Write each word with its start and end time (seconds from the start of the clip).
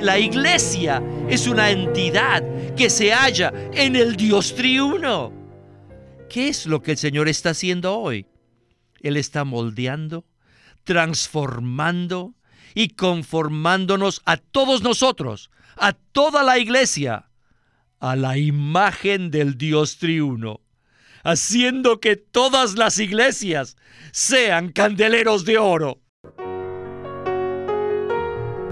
La 0.00 0.18
iglesia 0.18 1.02
es 1.28 1.46
una 1.46 1.70
entidad 1.70 2.42
que 2.74 2.88
se 2.88 3.12
halla 3.12 3.52
en 3.74 3.96
el 3.96 4.16
Dios 4.16 4.54
triuno. 4.54 5.30
¿Qué 6.30 6.48
es 6.48 6.64
lo 6.64 6.80
que 6.82 6.92
el 6.92 6.96
Señor 6.96 7.28
está 7.28 7.50
haciendo 7.50 7.98
hoy? 7.98 8.26
Él 9.00 9.18
está 9.18 9.44
moldeando, 9.44 10.24
transformando 10.84 12.34
y 12.74 12.88
conformándonos 12.88 14.22
a 14.24 14.38
todos 14.38 14.82
nosotros, 14.82 15.50
a 15.76 15.92
toda 15.92 16.44
la 16.44 16.58
iglesia, 16.58 17.28
a 17.98 18.16
la 18.16 18.38
imagen 18.38 19.30
del 19.30 19.58
Dios 19.58 19.98
triuno, 19.98 20.62
haciendo 21.24 22.00
que 22.00 22.16
todas 22.16 22.74
las 22.74 22.98
iglesias 22.98 23.76
sean 24.12 24.72
candeleros 24.72 25.44
de 25.44 25.58
oro. 25.58 26.00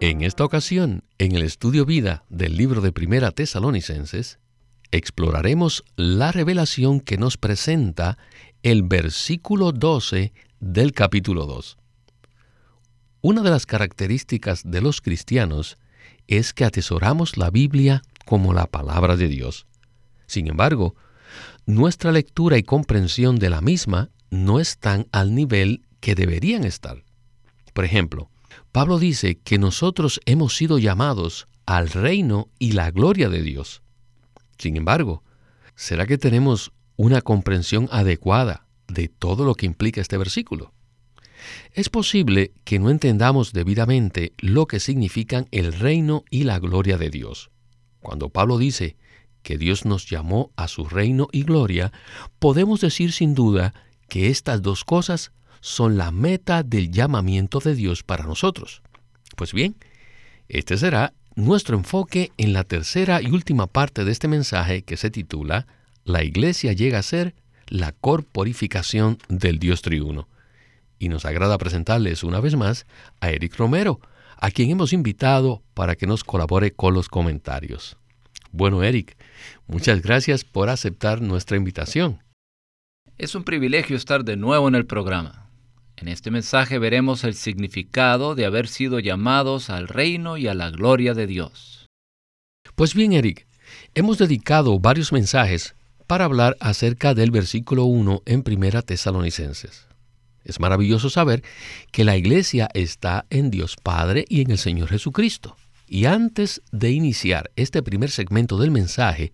En 0.00 0.22
esta 0.22 0.44
ocasión, 0.44 1.04
en 1.18 1.34
el 1.36 1.42
Estudio 1.42 1.86
Vida 1.86 2.24
del 2.28 2.56
libro 2.56 2.80
de 2.80 2.92
Primera 2.92 3.30
Tesalonicenses, 3.30 4.38
exploraremos 4.90 5.84
la 5.96 6.32
revelación 6.32 7.00
que 7.00 7.16
nos 7.16 7.36
presenta 7.36 8.18
el 8.62 8.82
versículo 8.82 9.72
12 9.72 10.32
del 10.60 10.92
capítulo 10.92 11.46
2. 11.46 11.78
Una 13.22 13.42
de 13.42 13.50
las 13.50 13.66
características 13.66 14.62
de 14.64 14.80
los 14.80 15.00
cristianos 15.00 15.78
es 16.26 16.52
que 16.52 16.64
atesoramos 16.64 17.36
la 17.36 17.50
Biblia 17.50 18.02
como 18.26 18.52
la 18.52 18.66
palabra 18.66 19.16
de 19.16 19.28
Dios. 19.28 19.66
Sin 20.26 20.48
embargo, 20.48 20.96
nuestra 21.66 22.12
lectura 22.12 22.58
y 22.58 22.62
comprensión 22.64 23.38
de 23.38 23.48
la 23.48 23.60
misma 23.60 24.10
no 24.30 24.58
están 24.58 25.06
al 25.12 25.34
nivel 25.34 25.86
que 26.00 26.14
deberían 26.14 26.64
estar. 26.64 27.04
Por 27.72 27.84
ejemplo, 27.84 28.30
Pablo 28.72 28.98
dice 28.98 29.38
que 29.38 29.58
nosotros 29.58 30.20
hemos 30.26 30.56
sido 30.56 30.78
llamados 30.78 31.48
al 31.66 31.90
reino 31.90 32.48
y 32.58 32.72
la 32.72 32.90
gloria 32.90 33.28
de 33.28 33.42
Dios. 33.42 33.82
Sin 34.58 34.76
embargo, 34.76 35.22
¿será 35.74 36.06
que 36.06 36.18
tenemos 36.18 36.72
una 36.96 37.22
comprensión 37.22 37.88
adecuada 37.90 38.66
de 38.88 39.08
todo 39.08 39.44
lo 39.44 39.54
que 39.54 39.66
implica 39.66 40.00
este 40.00 40.18
versículo? 40.18 40.72
Es 41.72 41.88
posible 41.88 42.52
que 42.64 42.78
no 42.78 42.90
entendamos 42.90 43.52
debidamente 43.52 44.32
lo 44.38 44.66
que 44.66 44.80
significan 44.80 45.46
el 45.50 45.72
reino 45.72 46.24
y 46.30 46.44
la 46.44 46.58
gloria 46.58 46.96
de 46.96 47.10
Dios. 47.10 47.50
Cuando 48.00 48.30
Pablo 48.30 48.58
dice 48.58 48.96
que 49.42 49.58
Dios 49.58 49.84
nos 49.84 50.08
llamó 50.08 50.52
a 50.56 50.68
su 50.68 50.84
reino 50.84 51.28
y 51.32 51.42
gloria, 51.42 51.92
podemos 52.38 52.80
decir 52.80 53.12
sin 53.12 53.34
duda 53.34 53.74
que 54.08 54.28
estas 54.28 54.62
dos 54.62 54.84
cosas 54.84 55.32
son 55.64 55.96
la 55.96 56.10
meta 56.10 56.62
del 56.62 56.90
llamamiento 56.90 57.58
de 57.58 57.74
Dios 57.74 58.02
para 58.02 58.24
nosotros. 58.24 58.82
Pues 59.34 59.54
bien, 59.54 59.76
este 60.46 60.76
será 60.76 61.14
nuestro 61.36 61.74
enfoque 61.74 62.32
en 62.36 62.52
la 62.52 62.64
tercera 62.64 63.22
y 63.22 63.30
última 63.30 63.66
parte 63.66 64.04
de 64.04 64.12
este 64.12 64.28
mensaje 64.28 64.82
que 64.82 64.98
se 64.98 65.08
titula 65.08 65.66
La 66.04 66.22
Iglesia 66.22 66.74
llega 66.74 66.98
a 66.98 67.02
ser 67.02 67.34
la 67.66 67.92
corporificación 67.92 69.16
del 69.30 69.58
Dios 69.58 69.80
triuno 69.80 70.28
y 70.98 71.08
nos 71.08 71.24
agrada 71.24 71.56
presentarles 71.56 72.24
una 72.24 72.40
vez 72.40 72.56
más 72.56 72.84
a 73.20 73.30
Eric 73.30 73.56
Romero, 73.56 74.00
a 74.36 74.50
quien 74.50 74.68
hemos 74.68 74.92
invitado 74.92 75.62
para 75.72 75.96
que 75.96 76.06
nos 76.06 76.24
colabore 76.24 76.72
con 76.72 76.92
los 76.92 77.08
comentarios. 77.08 77.96
Bueno, 78.52 78.82
Eric, 78.82 79.16
muchas 79.66 80.02
gracias 80.02 80.44
por 80.44 80.68
aceptar 80.68 81.22
nuestra 81.22 81.56
invitación. 81.56 82.22
Es 83.16 83.34
un 83.34 83.44
privilegio 83.44 83.96
estar 83.96 84.24
de 84.24 84.36
nuevo 84.36 84.68
en 84.68 84.74
el 84.74 84.84
programa. 84.84 85.43
En 85.96 86.08
este 86.08 86.30
mensaje 86.30 86.78
veremos 86.78 87.24
el 87.24 87.34
significado 87.34 88.34
de 88.34 88.44
haber 88.44 88.68
sido 88.68 88.98
llamados 88.98 89.70
al 89.70 89.88
reino 89.88 90.36
y 90.36 90.48
a 90.48 90.54
la 90.54 90.70
gloria 90.70 91.14
de 91.14 91.26
Dios. 91.26 91.86
Pues 92.74 92.94
bien, 92.94 93.12
Eric, 93.12 93.46
hemos 93.94 94.18
dedicado 94.18 94.78
varios 94.80 95.12
mensajes 95.12 95.74
para 96.06 96.24
hablar 96.24 96.56
acerca 96.60 97.14
del 97.14 97.30
versículo 97.30 97.84
1 97.84 98.22
en 98.26 98.42
Primera 98.42 98.82
Tesalonicenses. 98.82 99.86
Es 100.44 100.60
maravilloso 100.60 101.08
saber 101.08 101.42
que 101.90 102.04
la 102.04 102.16
iglesia 102.16 102.68
está 102.74 103.24
en 103.30 103.50
Dios 103.50 103.76
Padre 103.82 104.24
y 104.28 104.42
en 104.42 104.50
el 104.50 104.58
Señor 104.58 104.88
Jesucristo. 104.88 105.56
Y 105.86 106.04
antes 106.06 106.62
de 106.72 106.90
iniciar 106.90 107.50
este 107.56 107.82
primer 107.82 108.10
segmento 108.10 108.58
del 108.58 108.70
mensaje, 108.70 109.32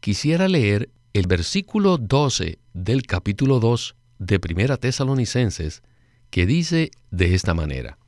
quisiera 0.00 0.48
leer 0.48 0.90
el 1.12 1.26
versículo 1.26 1.98
12 1.98 2.58
del 2.72 3.02
capítulo 3.02 3.60
2 3.60 3.94
de 4.18 4.40
Primera 4.40 4.76
Tesalonicenses, 4.76 5.82
que 6.30 6.46
dice 6.46 6.90
de 7.10 7.34
esta 7.34 7.54
manera, 7.54 7.98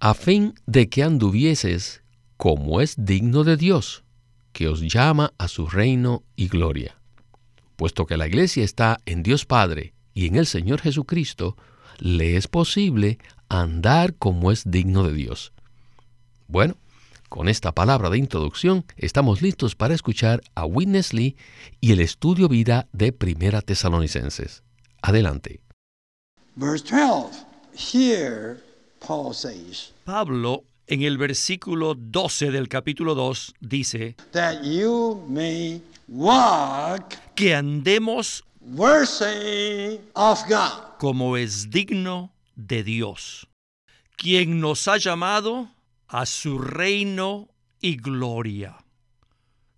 a 0.00 0.14
fin 0.14 0.54
de 0.66 0.88
que 0.88 1.02
anduvieses 1.02 2.02
como 2.36 2.80
es 2.80 2.94
digno 2.98 3.44
de 3.44 3.56
Dios, 3.56 4.04
que 4.52 4.68
os 4.68 4.80
llama 4.80 5.32
a 5.38 5.48
su 5.48 5.66
reino 5.66 6.22
y 6.36 6.48
gloria. 6.48 6.98
Puesto 7.76 8.06
que 8.06 8.16
la 8.16 8.26
iglesia 8.26 8.64
está 8.64 8.98
en 9.06 9.22
Dios 9.22 9.46
Padre 9.46 9.94
y 10.14 10.26
en 10.26 10.36
el 10.36 10.46
Señor 10.46 10.80
Jesucristo, 10.80 11.56
le 11.98 12.36
es 12.36 12.48
posible 12.48 13.18
andar 13.48 14.14
como 14.14 14.52
es 14.52 14.64
digno 14.66 15.04
de 15.04 15.12
Dios. 15.12 15.52
Bueno, 16.46 16.76
con 17.28 17.48
esta 17.48 17.72
palabra 17.72 18.10
de 18.10 18.18
introducción 18.18 18.84
estamos 18.96 19.42
listos 19.42 19.74
para 19.74 19.94
escuchar 19.94 20.42
a 20.54 20.66
Witness 20.66 21.12
Lee 21.12 21.36
y 21.80 21.92
el 21.92 22.00
estudio 22.00 22.48
vida 22.48 22.86
de 22.92 23.12
Primera 23.12 23.60
Tesalonicenses. 23.60 24.62
Adelante. 25.02 25.63
Pablo 30.04 30.62
en 30.86 31.02
el 31.02 31.18
versículo 31.18 31.96
12 31.96 32.52
del 32.52 32.68
capítulo 32.68 33.16
2 33.16 33.54
dice 33.60 34.14
que 37.34 37.54
andemos 37.56 38.44
como 40.98 41.36
es 41.36 41.70
digno 41.70 42.32
de 42.54 42.84
Dios, 42.84 43.48
quien 44.16 44.60
nos 44.60 44.86
ha 44.86 44.96
llamado 44.98 45.68
a 46.06 46.24
su 46.24 46.58
reino 46.58 47.48
y 47.80 47.96
gloria. 47.96 48.76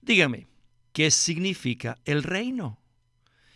Dígame, 0.02 0.46
¿qué 0.92 1.10
significa 1.10 1.96
el 2.04 2.22
reino? 2.22 2.78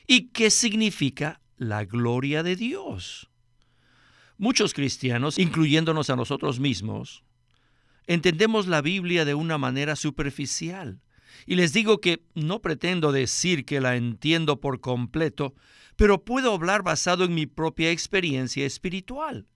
¿Y 0.06 0.28
qué 0.28 0.50
significa 0.50 1.40
la 1.60 1.84
gloria 1.84 2.42
de 2.42 2.56
Dios? 2.56 3.28
Muchos 4.38 4.72
cristianos, 4.72 5.38
incluyéndonos 5.38 6.08
a 6.08 6.16
nosotros 6.16 6.58
mismos, 6.58 7.22
entendemos 8.06 8.66
la 8.66 8.80
Biblia 8.80 9.26
de 9.26 9.34
una 9.34 9.58
manera 9.58 9.94
superficial 9.94 11.02
y 11.44 11.56
les 11.56 11.74
digo 11.74 12.00
que 12.00 12.24
no 12.34 12.62
pretendo 12.62 13.12
decir 13.12 13.66
que 13.66 13.82
la 13.82 13.96
entiendo 13.96 14.58
por 14.58 14.80
completo, 14.80 15.54
pero 15.96 16.24
puedo 16.24 16.54
hablar 16.54 16.82
basado 16.82 17.24
en 17.24 17.34
mi 17.34 17.44
propia 17.44 17.90
experiencia 17.90 18.64
espiritual. 18.64 19.46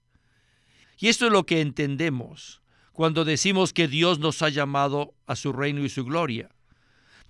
Y 0.99 1.09
esto 1.09 1.27
es 1.27 1.33
lo 1.33 1.47
que 1.47 1.63
entendemos 1.63 2.63
cuando 2.93 3.25
decimos 3.25 3.73
que 3.73 3.89
Dios 3.89 4.19
nos 4.19 4.43
ha 4.43 4.51
llamado 4.51 5.15
a 5.27 5.37
su 5.37 5.55
reino 5.55 5.83
y 5.83 5.89
su 5.89 6.05
gloria. 6.05 6.51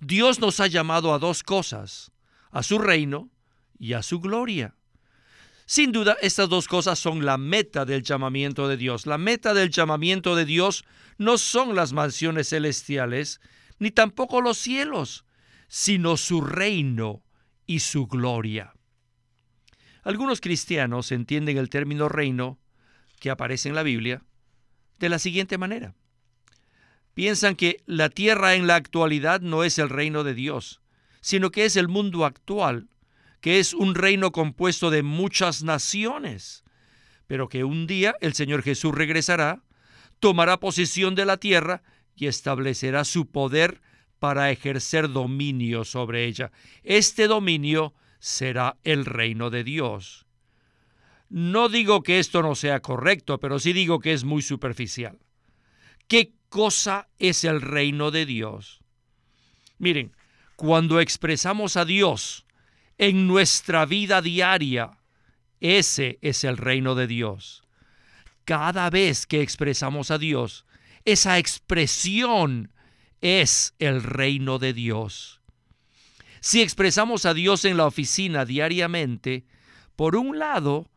Dios 0.01 0.39
nos 0.41 0.59
ha 0.59 0.67
llamado 0.67 1.13
a 1.13 1.19
dos 1.19 1.43
cosas, 1.43 2.11
a 2.51 2.61
su 2.61 2.77
reino 2.77 3.31
y 3.79 3.93
a 3.93 4.03
su 4.03 4.19
gloria. 4.19 4.75
Sin 5.65 5.91
duda, 5.91 6.15
estas 6.21 6.47
dos 6.49 6.67
cosas 6.67 6.99
son 6.99 7.25
la 7.25 7.37
meta 7.37 7.85
del 7.85 8.03
llamamiento 8.03 8.67
de 8.67 8.77
Dios. 8.77 9.07
La 9.07 9.17
meta 9.17 9.53
del 9.53 9.71
llamamiento 9.71 10.35
de 10.35 10.45
Dios 10.45 10.85
no 11.17 11.37
son 11.37 11.75
las 11.75 11.91
mansiones 11.91 12.49
celestiales, 12.49 13.41
ni 13.79 13.89
tampoco 13.89 14.41
los 14.41 14.57
cielos, 14.57 15.25
sino 15.67 16.17
su 16.17 16.41
reino 16.41 17.23
y 17.65 17.79
su 17.79 18.05
gloria. 18.05 18.73
Algunos 20.03 20.39
cristianos 20.39 21.11
entienden 21.11 21.57
el 21.57 21.69
término 21.69 22.09
reino 22.09 22.59
que 23.19 23.31
aparece 23.31 23.69
en 23.69 23.75
la 23.75 23.81
Biblia 23.81 24.23
de 24.99 25.09
la 25.09 25.17
siguiente 25.17 25.57
manera. 25.57 25.95
Piensan 27.15 27.55
que 27.55 27.81
la 27.87 28.09
tierra 28.09 28.53
en 28.53 28.67
la 28.67 28.75
actualidad 28.75 29.41
no 29.41 29.63
es 29.63 29.79
el 29.79 29.89
reino 29.89 30.23
de 30.23 30.35
Dios, 30.35 30.81
sino 31.21 31.49
que 31.49 31.65
es 31.65 31.75
el 31.75 31.87
mundo 31.87 32.23
actual, 32.25 32.87
que 33.45 33.59
es 33.59 33.75
un 33.75 33.93
reino 33.93 34.31
compuesto 34.31 34.89
de 34.89 35.03
muchas 35.03 35.61
naciones, 35.61 36.63
pero 37.27 37.47
que 37.47 37.63
un 37.63 37.85
día 37.85 38.15
el 38.19 38.33
Señor 38.33 38.63
Jesús 38.63 38.95
regresará 38.95 39.61
tomará 40.19 40.59
posesión 40.59 41.13
de 41.13 41.25
la 41.25 41.37
tierra 41.37 41.83
y 42.15 42.25
establecerá 42.25 43.03
su 43.03 43.27
poder 43.27 43.83
para 44.17 44.49
ejercer 44.49 45.11
dominio 45.11 45.85
sobre 45.85 46.25
ella. 46.25 46.51
Este 46.81 47.27
dominio 47.27 47.93
será 48.17 48.77
el 48.83 49.05
reino 49.05 49.51
de 49.51 49.63
Dios. 49.63 50.25
No 51.29 51.69
digo 51.69 52.01
que 52.01 52.17
esto 52.17 52.41
no 52.41 52.55
sea 52.55 52.79
correcto, 52.79 53.39
pero 53.39 53.59
sí 53.59 53.73
digo 53.73 53.99
que 53.99 54.13
es 54.13 54.23
muy 54.23 54.41
superficial. 54.41 55.19
¿Qué 56.07 56.33
cosa 56.49 57.09
es 57.19 57.43
el 57.43 57.61
reino 57.61 58.09
de 58.09 58.25
Dios? 58.25 58.81
Miren, 59.77 60.15
cuando 60.55 60.99
expresamos 60.99 61.77
a 61.77 61.85
Dios 61.85 62.44
en 62.97 63.27
nuestra 63.27 63.85
vida 63.85 64.21
diaria, 64.21 64.99
ese 65.59 66.19
es 66.21 66.43
el 66.43 66.57
reino 66.57 66.95
de 66.95 67.07
Dios. 67.07 67.63
Cada 68.45 68.89
vez 68.89 69.25
que 69.25 69.41
expresamos 69.41 70.11
a 70.11 70.17
Dios, 70.17 70.65
esa 71.03 71.37
expresión 71.37 72.71
es 73.21 73.73
el 73.79 74.03
reino 74.03 74.59
de 74.59 74.73
Dios. 74.73 75.41
Si 76.41 76.61
expresamos 76.61 77.25
a 77.25 77.33
Dios 77.33 77.65
en 77.65 77.77
la 77.77 77.87
oficina 77.87 78.45
diariamente, 78.45 79.45
por 79.95 80.15
un 80.15 80.37
lado, 80.37 80.91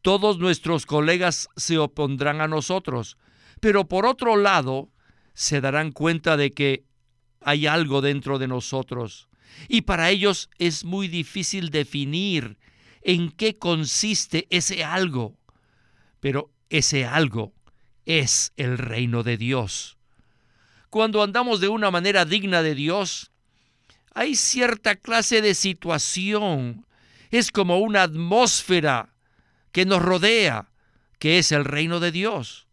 todos 0.00 0.38
nuestros 0.38 0.86
colegas 0.86 1.48
se 1.56 1.76
opondrán 1.76 2.40
a 2.40 2.48
nosotros, 2.48 3.18
pero 3.60 3.88
por 3.88 4.06
otro 4.06 4.36
lado, 4.36 4.90
se 5.34 5.60
darán 5.60 5.92
cuenta 5.92 6.36
de 6.36 6.52
que 6.52 6.84
hay 7.40 7.66
algo 7.66 8.00
dentro 8.00 8.38
de 8.38 8.48
nosotros 8.48 9.27
y 9.68 9.82
para 9.82 10.10
ellos 10.10 10.50
es 10.58 10.84
muy 10.84 11.08
difícil 11.08 11.70
definir 11.70 12.58
en 13.02 13.30
qué 13.30 13.58
consiste 13.58 14.46
ese 14.50 14.84
algo. 14.84 15.36
Pero 16.20 16.50
ese 16.70 17.04
algo 17.04 17.52
es 18.04 18.52
el 18.56 18.78
reino 18.78 19.22
de 19.22 19.36
Dios. 19.36 19.96
Cuando 20.90 21.22
andamos 21.22 21.60
de 21.60 21.68
una 21.68 21.90
manera 21.90 22.24
digna 22.24 22.62
de 22.62 22.74
Dios, 22.74 23.30
hay 24.14 24.34
cierta 24.34 24.96
clase 24.96 25.42
de 25.42 25.54
situación. 25.54 26.86
Es 27.30 27.50
como 27.50 27.78
una 27.78 28.02
atmósfera 28.02 29.14
que 29.72 29.84
nos 29.84 30.02
rodea, 30.02 30.70
que 31.18 31.38
es 31.38 31.52
el 31.52 31.64
reino 31.64 32.00
de 32.00 32.10
Dios. 32.10 32.66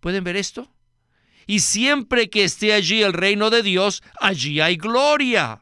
¿Pueden 0.00 0.24
ver 0.24 0.36
esto? 0.36 0.72
Y 1.46 1.60
siempre 1.60 2.30
que 2.30 2.44
esté 2.44 2.72
allí 2.72 3.02
el 3.02 3.12
reino 3.12 3.50
de 3.50 3.62
Dios, 3.62 4.02
allí 4.20 4.60
hay 4.60 4.76
gloria. 4.76 5.61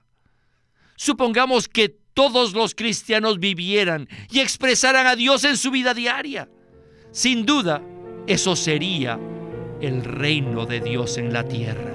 Supongamos 1.02 1.67
que 1.67 1.97
todos 2.12 2.52
los 2.52 2.75
cristianos 2.75 3.41
vivieran 3.41 4.06
y 4.31 4.41
expresaran 4.41 5.06
a 5.06 5.17
Dios 5.17 5.44
en 5.44 5.56
su 5.56 5.70
vida 5.70 5.94
diaria. 5.94 6.50
Sin 7.11 7.47
duda, 7.47 7.82
eso 8.26 8.55
sería 8.55 9.19
el 9.81 10.05
reino 10.05 10.67
de 10.67 10.81
Dios 10.81 11.17
en 11.17 11.32
la 11.32 11.49
tierra. 11.49 11.91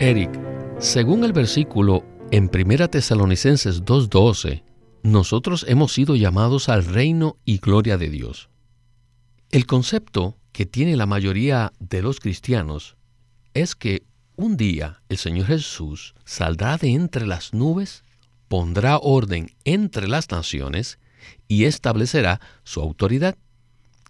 Eric, 0.00 0.38
según 0.78 1.24
el 1.24 1.32
versículo 1.32 2.04
en 2.30 2.50
1 2.52 2.90
Tesalonicenses 2.90 3.86
2.12, 3.86 4.62
nosotros 5.02 5.64
hemos 5.66 5.94
sido 5.94 6.14
llamados 6.14 6.68
al 6.68 6.84
reino 6.84 7.38
y 7.46 7.56
gloria 7.56 7.96
de 7.96 8.10
Dios. 8.10 8.50
El 9.50 9.64
concepto 9.64 10.36
que 10.52 10.66
tiene 10.66 10.94
la 10.94 11.06
mayoría 11.06 11.72
de 11.78 12.02
los 12.02 12.20
cristianos 12.20 12.98
es 13.54 13.74
que 13.74 14.02
un 14.42 14.56
día 14.56 15.00
el 15.08 15.18
Señor 15.18 15.46
Jesús 15.46 16.14
saldrá 16.24 16.76
de 16.76 16.92
entre 16.92 17.26
las 17.26 17.54
nubes, 17.54 18.02
pondrá 18.48 18.98
orden 18.98 19.54
entre 19.64 20.08
las 20.08 20.30
naciones 20.30 20.98
y 21.46 21.64
establecerá 21.64 22.40
su 22.64 22.80
autoridad. 22.80 23.36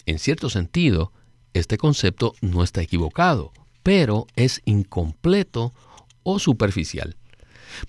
En 0.07 0.19
cierto 0.19 0.49
sentido, 0.49 1.13
este 1.53 1.77
concepto 1.77 2.35
no 2.41 2.65
está 2.65 2.81
equivocado, 2.81 3.53
pero 3.83 4.27
es 4.35 4.63
incompleto 4.65 5.75
o 6.23 6.39
superficial. 6.39 7.17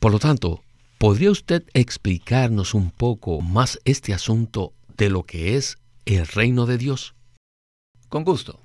Por 0.01 0.11
lo 0.11 0.19
tanto, 0.19 0.61
¿podría 0.97 1.31
usted 1.31 1.63
explicarnos 1.73 2.73
un 2.73 2.91
poco 2.91 3.39
más 3.39 3.79
este 3.85 4.13
asunto 4.13 4.73
de 4.97 5.09
lo 5.09 5.23
que 5.23 5.55
es 5.55 5.77
el 6.05 6.27
reino 6.27 6.65
de 6.65 6.77
Dios? 6.77 7.15
Con 8.09 8.25
gusto. 8.25 8.59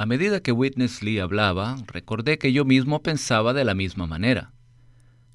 A 0.00 0.06
medida 0.06 0.40
que 0.40 0.50
Witness 0.50 1.02
Lee 1.02 1.18
hablaba, 1.18 1.76
recordé 1.86 2.38
que 2.38 2.54
yo 2.54 2.64
mismo 2.64 3.02
pensaba 3.02 3.52
de 3.52 3.66
la 3.66 3.74
misma 3.74 4.06
manera. 4.06 4.50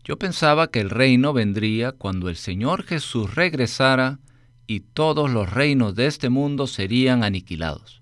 Yo 0.04 0.18
pensaba 0.18 0.72
que 0.72 0.80
el 0.80 0.90
reino 0.90 1.34
vendría 1.34 1.92
cuando 1.92 2.30
el 2.30 2.36
Señor 2.36 2.82
Jesús 2.82 3.36
regresara 3.36 4.18
y 4.66 4.80
todos 4.80 5.30
los 5.30 5.52
reinos 5.54 5.94
de 5.94 6.08
este 6.08 6.30
mundo 6.30 6.66
serían 6.66 7.24
aniquilados. 7.24 8.02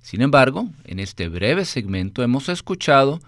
Sin 0.00 0.22
embargo, 0.22 0.68
en 0.84 1.00
este 1.00 1.28
breve 1.28 1.64
segmento 1.64 2.22
hemos 2.22 2.48
escuchado 2.48 3.18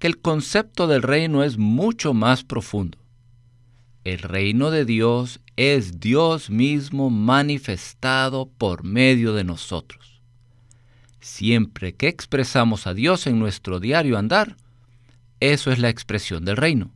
que 0.00 0.08
el 0.08 0.18
concepto 0.18 0.88
del 0.88 1.02
reino 1.02 1.44
es 1.44 1.56
mucho 1.56 2.14
más 2.14 2.42
profundo. 2.42 2.98
El 4.02 4.18
reino 4.18 4.72
de 4.72 4.86
Dios 4.86 5.38
es 5.54 6.00
Dios 6.00 6.50
mismo 6.50 7.10
manifestado 7.10 8.50
por 8.58 8.82
medio 8.82 9.34
de 9.34 9.44
nosotros. 9.44 10.15
Siempre 11.26 11.92
que 11.92 12.06
expresamos 12.06 12.86
a 12.86 12.94
Dios 12.94 13.26
en 13.26 13.40
nuestro 13.40 13.80
diario 13.80 14.16
andar, 14.16 14.56
eso 15.40 15.72
es 15.72 15.80
la 15.80 15.88
expresión 15.88 16.44
del 16.44 16.56
reino. 16.56 16.94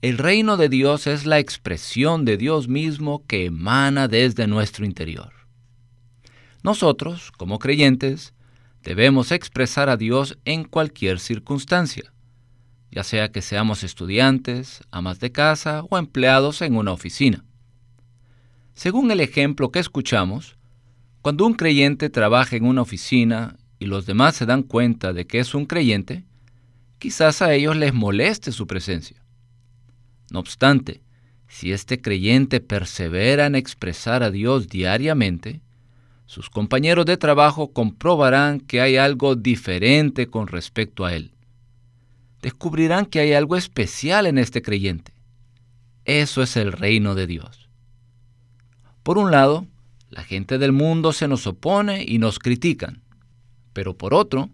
El 0.00 0.16
reino 0.16 0.56
de 0.56 0.70
Dios 0.70 1.06
es 1.06 1.26
la 1.26 1.38
expresión 1.38 2.24
de 2.24 2.38
Dios 2.38 2.68
mismo 2.68 3.26
que 3.26 3.44
emana 3.44 4.08
desde 4.08 4.46
nuestro 4.46 4.86
interior. 4.86 5.34
Nosotros, 6.62 7.30
como 7.32 7.58
creyentes, 7.58 8.32
debemos 8.82 9.30
expresar 9.30 9.90
a 9.90 9.98
Dios 9.98 10.38
en 10.46 10.64
cualquier 10.64 11.20
circunstancia, 11.20 12.14
ya 12.90 13.04
sea 13.04 13.30
que 13.30 13.42
seamos 13.42 13.84
estudiantes, 13.84 14.80
amas 14.90 15.20
de 15.20 15.32
casa 15.32 15.82
o 15.90 15.98
empleados 15.98 16.62
en 16.62 16.76
una 16.76 16.92
oficina. 16.92 17.44
Según 18.72 19.10
el 19.10 19.20
ejemplo 19.20 19.70
que 19.70 19.80
escuchamos, 19.80 20.57
cuando 21.22 21.46
un 21.46 21.54
creyente 21.54 22.10
trabaja 22.10 22.56
en 22.56 22.64
una 22.64 22.82
oficina 22.82 23.56
y 23.78 23.86
los 23.86 24.06
demás 24.06 24.36
se 24.36 24.46
dan 24.46 24.62
cuenta 24.62 25.12
de 25.12 25.26
que 25.26 25.40
es 25.40 25.54
un 25.54 25.66
creyente, 25.66 26.24
quizás 26.98 27.42
a 27.42 27.54
ellos 27.54 27.76
les 27.76 27.92
moleste 27.92 28.52
su 28.52 28.66
presencia. 28.66 29.22
No 30.30 30.40
obstante, 30.40 31.02
si 31.48 31.72
este 31.72 32.00
creyente 32.00 32.60
persevera 32.60 33.46
en 33.46 33.54
expresar 33.54 34.22
a 34.22 34.30
Dios 34.30 34.68
diariamente, 34.68 35.60
sus 36.26 36.50
compañeros 36.50 37.06
de 37.06 37.16
trabajo 37.16 37.72
comprobarán 37.72 38.60
que 38.60 38.82
hay 38.82 38.98
algo 38.98 39.34
diferente 39.34 40.26
con 40.26 40.46
respecto 40.46 41.06
a 41.06 41.14
él. 41.14 41.32
Descubrirán 42.42 43.06
que 43.06 43.20
hay 43.20 43.32
algo 43.32 43.56
especial 43.56 44.26
en 44.26 44.36
este 44.36 44.60
creyente. 44.60 45.12
Eso 46.04 46.42
es 46.42 46.56
el 46.56 46.72
reino 46.72 47.14
de 47.14 47.26
Dios. 47.26 47.68
Por 49.02 49.16
un 49.16 49.30
lado, 49.30 49.66
la 50.10 50.24
gente 50.24 50.58
del 50.58 50.72
mundo 50.72 51.12
se 51.12 51.28
nos 51.28 51.46
opone 51.46 52.04
y 52.06 52.18
nos 52.18 52.38
critican. 52.38 53.02
Pero 53.72 53.96
por 53.96 54.14
otro, 54.14 54.50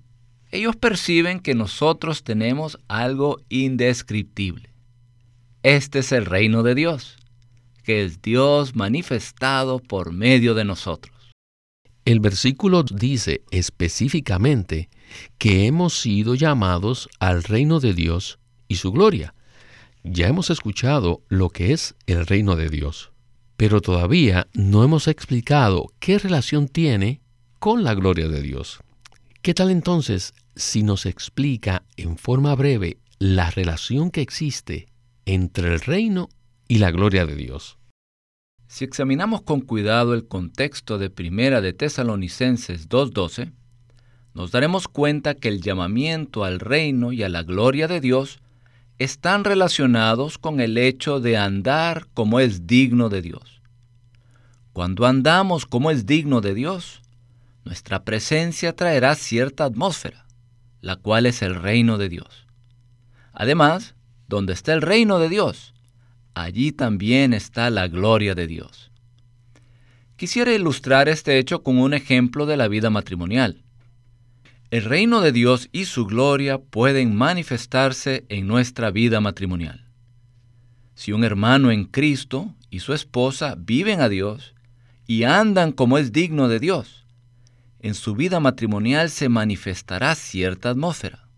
ellos 0.50 0.76
perciben 0.76 1.40
que 1.40 1.54
nosotros 1.54 2.24
tenemos 2.24 2.78
algo 2.88 3.40
indescriptible. 3.48 4.70
Este 5.62 6.00
es 6.00 6.12
el 6.12 6.26
reino 6.26 6.62
de 6.62 6.74
Dios, 6.74 7.16
que 7.82 8.04
es 8.04 8.20
Dios 8.20 8.74
manifestado 8.74 9.78
por 9.78 10.12
medio 10.12 10.54
de 10.54 10.64
nosotros. 10.64 11.14
El 12.04 12.20
versículo 12.20 12.82
dice 12.82 13.42
específicamente 13.50 14.90
que 15.38 15.66
hemos 15.66 15.98
sido 15.98 16.34
llamados 16.34 17.08
al 17.18 17.42
reino 17.44 17.80
de 17.80 17.94
Dios 17.94 18.38
y 18.68 18.76
su 18.76 18.92
gloria. 18.92 19.34
Ya 20.02 20.28
hemos 20.28 20.50
escuchado 20.50 21.22
lo 21.28 21.48
que 21.48 21.72
es 21.72 21.94
el 22.06 22.26
reino 22.26 22.56
de 22.56 22.68
Dios 22.68 23.13
pero 23.56 23.80
todavía 23.80 24.48
no 24.52 24.84
hemos 24.84 25.08
explicado 25.08 25.86
qué 25.98 26.18
relación 26.18 26.68
tiene 26.68 27.20
con 27.58 27.84
la 27.84 27.94
gloria 27.94 28.28
de 28.28 28.42
Dios. 28.42 28.80
¿Qué 29.42 29.54
tal 29.54 29.70
entonces 29.70 30.34
si 30.56 30.82
nos 30.82 31.06
explica 31.06 31.84
en 31.96 32.16
forma 32.18 32.54
breve 32.54 32.98
la 33.18 33.50
relación 33.50 34.10
que 34.10 34.22
existe 34.22 34.88
entre 35.26 35.72
el 35.72 35.80
reino 35.80 36.28
y 36.68 36.78
la 36.78 36.90
gloria 36.90 37.26
de 37.26 37.36
Dios? 37.36 37.78
Si 38.66 38.84
examinamos 38.84 39.42
con 39.42 39.60
cuidado 39.60 40.14
el 40.14 40.26
contexto 40.26 40.98
de 40.98 41.10
Primera 41.10 41.60
de 41.60 41.72
Tesalonicenses 41.72 42.88
2.12, 42.88 43.52
nos 44.34 44.50
daremos 44.50 44.88
cuenta 44.88 45.34
que 45.34 45.48
el 45.48 45.60
llamamiento 45.60 46.44
al 46.44 46.58
reino 46.58 47.12
y 47.12 47.22
a 47.22 47.28
la 47.28 47.44
gloria 47.44 47.86
de 47.86 48.00
Dios 48.00 48.40
están 48.98 49.44
relacionados 49.44 50.38
con 50.38 50.60
el 50.60 50.78
hecho 50.78 51.20
de 51.20 51.36
andar 51.36 52.06
como 52.14 52.40
es 52.40 52.66
digno 52.66 53.08
de 53.08 53.22
Dios. 53.22 53.60
Cuando 54.72 55.06
andamos 55.06 55.66
como 55.66 55.90
es 55.90 56.06
digno 56.06 56.40
de 56.40 56.54
Dios, 56.54 57.02
nuestra 57.64 58.04
presencia 58.04 58.76
traerá 58.76 59.14
cierta 59.14 59.64
atmósfera, 59.64 60.26
la 60.80 60.96
cual 60.96 61.26
es 61.26 61.42
el 61.42 61.54
reino 61.54 61.98
de 61.98 62.08
Dios. 62.08 62.46
Además, 63.32 63.94
donde 64.28 64.52
está 64.52 64.72
el 64.72 64.82
reino 64.82 65.18
de 65.18 65.28
Dios, 65.28 65.74
allí 66.34 66.72
también 66.72 67.32
está 67.32 67.70
la 67.70 67.88
gloria 67.88 68.34
de 68.34 68.46
Dios. 68.46 68.90
Quisiera 70.16 70.54
ilustrar 70.54 71.08
este 71.08 71.38
hecho 71.38 71.62
con 71.62 71.78
un 71.78 71.94
ejemplo 71.94 72.46
de 72.46 72.56
la 72.56 72.68
vida 72.68 72.90
matrimonial. 72.90 73.63
El 74.70 74.84
reino 74.84 75.20
de 75.20 75.32
Dios 75.32 75.68
y 75.72 75.84
su 75.84 76.06
gloria 76.06 76.58
pueden 76.58 77.14
manifestarse 77.14 78.24
en 78.28 78.46
nuestra 78.46 78.90
vida 78.90 79.20
matrimonial. 79.20 79.88
Si 80.94 81.12
un 81.12 81.24
hermano 81.24 81.70
en 81.70 81.84
Cristo 81.84 82.54
y 82.70 82.80
su 82.80 82.92
esposa 82.92 83.56
viven 83.58 84.00
a 84.00 84.08
Dios 84.08 84.54
y 85.06 85.24
andan 85.24 85.72
como 85.72 85.98
es 85.98 86.12
digno 86.12 86.48
de 86.48 86.60
Dios, 86.60 87.04
en 87.80 87.94
su 87.94 88.14
vida 88.14 88.40
matrimonial 88.40 89.10
se 89.10 89.28
manifestará 89.28 90.14
cierta 90.14 90.70
atmósfera. 90.70 91.28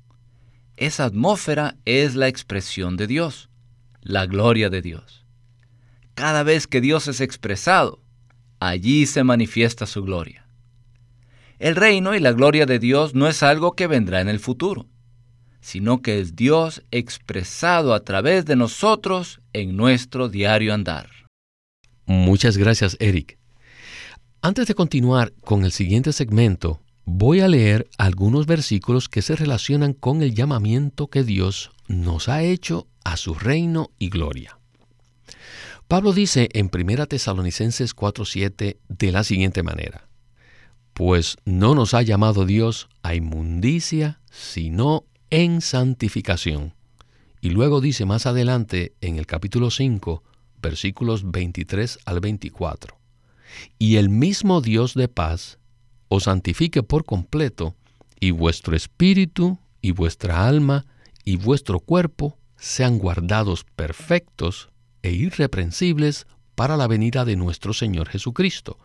Esa 0.76 1.04
atmósfera 1.04 1.76
es 1.84 2.14
la 2.14 2.28
expresión 2.28 2.96
de 2.96 3.06
Dios, 3.06 3.48
la 4.00 4.26
gloria 4.26 4.70
de 4.70 4.82
Dios. 4.82 5.24
Cada 6.14 6.42
vez 6.42 6.66
que 6.66 6.80
Dios 6.80 7.08
es 7.08 7.20
expresado, 7.20 8.00
allí 8.60 9.06
se 9.06 9.24
manifiesta 9.24 9.86
su 9.86 10.02
gloria. 10.02 10.45
El 11.58 11.74
reino 11.74 12.14
y 12.14 12.20
la 12.20 12.32
gloria 12.32 12.66
de 12.66 12.78
Dios 12.78 13.14
no 13.14 13.28
es 13.28 13.42
algo 13.42 13.72
que 13.72 13.86
vendrá 13.86 14.20
en 14.20 14.28
el 14.28 14.40
futuro, 14.40 14.86
sino 15.60 16.02
que 16.02 16.20
es 16.20 16.36
Dios 16.36 16.82
expresado 16.90 17.94
a 17.94 18.00
través 18.00 18.44
de 18.44 18.56
nosotros 18.56 19.40
en 19.54 19.76
nuestro 19.76 20.28
diario 20.28 20.74
andar. 20.74 21.08
Muchas 22.04 22.58
gracias, 22.58 22.96
Eric. 23.00 23.38
Antes 24.42 24.66
de 24.68 24.74
continuar 24.74 25.32
con 25.40 25.64
el 25.64 25.72
siguiente 25.72 26.12
segmento, 26.12 26.82
voy 27.04 27.40
a 27.40 27.48
leer 27.48 27.88
algunos 27.96 28.46
versículos 28.46 29.08
que 29.08 29.22
se 29.22 29.34
relacionan 29.34 29.94
con 29.94 30.22
el 30.22 30.34
llamamiento 30.34 31.08
que 31.08 31.24
Dios 31.24 31.70
nos 31.88 32.28
ha 32.28 32.42
hecho 32.42 32.86
a 33.02 33.16
su 33.16 33.34
reino 33.34 33.90
y 33.98 34.10
gloria. 34.10 34.58
Pablo 35.88 36.12
dice 36.12 36.48
en 36.52 36.68
1 36.72 37.06
Tesalonicenses 37.06 37.94
4:7 37.94 38.76
de 38.88 39.12
la 39.12 39.24
siguiente 39.24 39.62
manera, 39.62 40.05
Pues 40.96 41.36
no 41.44 41.74
nos 41.74 41.92
ha 41.92 42.00
llamado 42.00 42.46
Dios 42.46 42.88
a 43.02 43.14
inmundicia, 43.14 44.18
sino 44.30 45.04
en 45.28 45.60
santificación. 45.60 46.72
Y 47.42 47.50
luego 47.50 47.82
dice 47.82 48.06
más 48.06 48.24
adelante 48.24 48.94
en 49.02 49.18
el 49.18 49.26
capítulo 49.26 49.70
5, 49.70 50.22
versículos 50.62 51.30
23 51.30 51.98
al 52.06 52.20
24, 52.20 52.98
Y 53.78 53.96
el 53.96 54.08
mismo 54.08 54.62
Dios 54.62 54.94
de 54.94 55.08
paz 55.08 55.58
os 56.08 56.22
santifique 56.22 56.82
por 56.82 57.04
completo, 57.04 57.74
y 58.18 58.30
vuestro 58.30 58.74
espíritu, 58.74 59.58
y 59.82 59.90
vuestra 59.90 60.48
alma, 60.48 60.86
y 61.26 61.36
vuestro 61.36 61.80
cuerpo 61.80 62.38
sean 62.56 62.96
guardados 62.96 63.64
perfectos 63.64 64.70
e 65.02 65.12
irreprensibles 65.12 66.26
para 66.54 66.78
la 66.78 66.86
venida 66.86 67.26
de 67.26 67.36
nuestro 67.36 67.74
Señor 67.74 68.08
Jesucristo. 68.08 68.78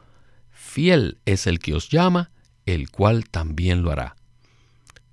Fiel 0.62 1.18
es 1.25 1.48
el 1.48 1.60
que 1.60 1.74
os 1.74 1.89
llama, 1.89 2.32
el 2.65 2.91
cual 2.91 3.27
también 3.27 3.82
lo 3.82 3.91
hará. 3.91 4.15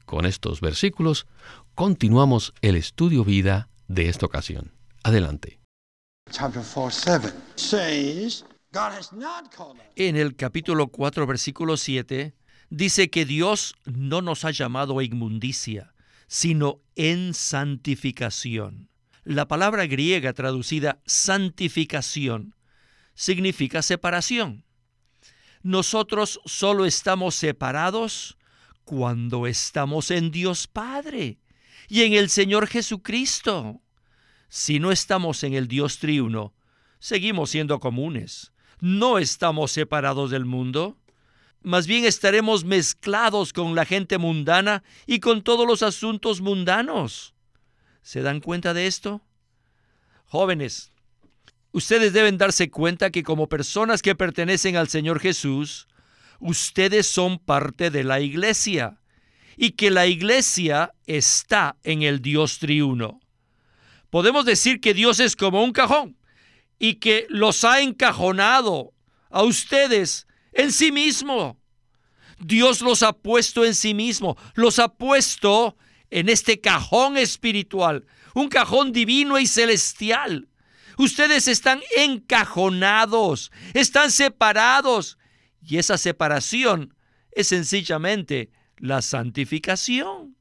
Con 0.05 0.25
estos 0.25 0.61
versículos 0.61 1.26
continuamos 1.75 2.52
el 2.61 2.76
estudio 2.76 3.25
vida 3.25 3.69
de 3.88 4.09
esta 4.09 4.26
ocasión. 4.26 4.73
Adelante. 5.02 5.59
En 9.97 10.17
el 10.17 10.37
capítulo 10.37 10.88
4, 10.88 11.26
versículo 11.26 11.76
7, 11.76 12.35
dice 12.71 13.11
que 13.11 13.25
Dios 13.25 13.75
no 13.85 14.23
nos 14.23 14.45
ha 14.45 14.52
llamado 14.52 14.99
a 14.99 15.05
inmundicia, 15.05 15.95
sino 16.28 16.83
en 16.95 17.35
santificación. 17.35 18.90
La 19.25 19.49
palabra 19.49 19.87
griega 19.87 20.35
traducida 20.35 21.00
santificación 21.05 22.55
significa 23.14 23.83
separación. 23.83 24.68
Nosotros 25.62 26.41
solo 26.45 26.85
estamos 26.85 27.35
separados 27.35 28.38
cuando 28.85 29.47
estamos 29.47 30.11
en 30.11 30.31
Dios 30.31 30.67
Padre 30.67 31.38
y 31.88 32.03
en 32.03 32.15
el 32.15 32.31
Señor 32.31 32.67
Jesucristo. 32.67 33.81
Si 34.49 34.79
no 34.79 34.93
estamos 34.93 35.43
en 35.45 35.55
el 35.55 35.69
Dios 35.69 35.99
triuno, 35.99 36.55
seguimos 36.99 37.50
siendo 37.50 37.81
comunes. 37.81 38.53
No 38.81 39.19
estamos 39.19 39.73
separados 39.73 40.31
del 40.31 40.45
mundo. 40.45 40.97
Más 41.62 41.87
bien 41.87 42.05
estaremos 42.05 42.65
mezclados 42.65 43.53
con 43.53 43.75
la 43.75 43.85
gente 43.85 44.17
mundana 44.17 44.85
y 45.07 45.21
con 45.21 45.43
todos 45.43 45.67
los 45.67 45.83
asuntos 45.83 46.41
mundanos. 46.41 47.35
¿Se 48.03 48.23
dan 48.23 48.41
cuenta 48.41 48.73
de 48.73 48.87
esto? 48.87 49.21
Jóvenes, 50.27 50.93
ustedes 51.73 52.13
deben 52.13 52.39
darse 52.39 52.71
cuenta 52.71 53.11
que 53.11 53.23
como 53.23 53.49
personas 53.49 54.03
que 54.03 54.15
pertenecen 54.15 54.77
al 54.77 54.89
Señor 54.89 55.21
Jesús, 55.21 55.89
ustedes 56.41 57.07
son 57.07 57.39
parte 57.39 57.91
de 57.91 58.05
la 58.05 58.21
iglesia 58.21 59.01
y 59.57 59.73
que 59.73 59.91
la 59.91 60.07
iglesia 60.07 60.95
está 61.07 61.77
en 61.83 62.03
el 62.03 62.23
Dios 62.23 62.59
triuno. 62.59 63.21
Podemos 64.11 64.45
decir 64.45 64.81
que 64.81 64.95
Dios 64.95 65.21
es 65.21 65.37
como 65.37 65.63
un 65.63 65.73
cajón 65.73 66.17
y 66.79 66.95
que 66.95 67.27
los 67.29 67.65
ha 67.65 67.81
encajonado 67.81 68.93
a 69.31 69.43
ustedes 69.43 70.27
en 70.53 70.73
sí 70.73 70.93
mismo. 70.93 71.61
Dios 72.39 72.81
los 72.81 73.03
ha 73.03 73.13
puesto 73.13 73.65
en 73.65 73.75
sí 73.75 73.95
mismo, 73.95 74.37
los 74.55 74.79
ha 74.79 74.89
puesto 74.89 75.77
en 76.11 76.29
este 76.29 76.61
cajón 76.61 77.17
espiritual, 77.17 78.07
un 78.35 78.49
cajón 78.49 78.93
divino 78.93 79.39
y 79.39 79.47
celestial. 79.47 80.48
Ustedes 80.99 81.47
están 81.47 81.81
encajonados, 81.97 83.52
están 83.73 84.11
separados. 84.11 85.17
Y 85.62 85.78
esa 85.78 85.97
separación 85.97 86.95
es 87.31 87.49
sencillamente 87.49 88.50
la 88.78 89.00
santificación. 89.00 90.37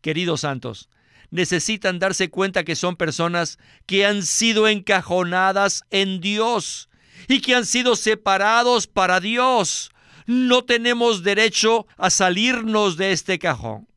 Queridos 0.00 0.42
santos, 0.42 0.88
necesitan 1.30 1.98
darse 1.98 2.30
cuenta 2.30 2.64
que 2.64 2.76
son 2.76 2.96
personas 2.96 3.58
que 3.86 4.06
han 4.06 4.22
sido 4.22 4.68
encajonadas 4.68 5.82
en 5.90 6.20
Dios 6.20 6.88
y 7.26 7.40
que 7.40 7.56
han 7.56 7.66
sido 7.66 7.96
separados 7.96 8.86
para 8.86 9.18
Dios. 9.18 9.90
No 10.26 10.64
tenemos 10.64 11.24
derecho 11.24 11.86
a 11.96 12.10
salirnos 12.10 12.96
de 12.96 13.12
este 13.12 13.40
cajón. 13.40 13.88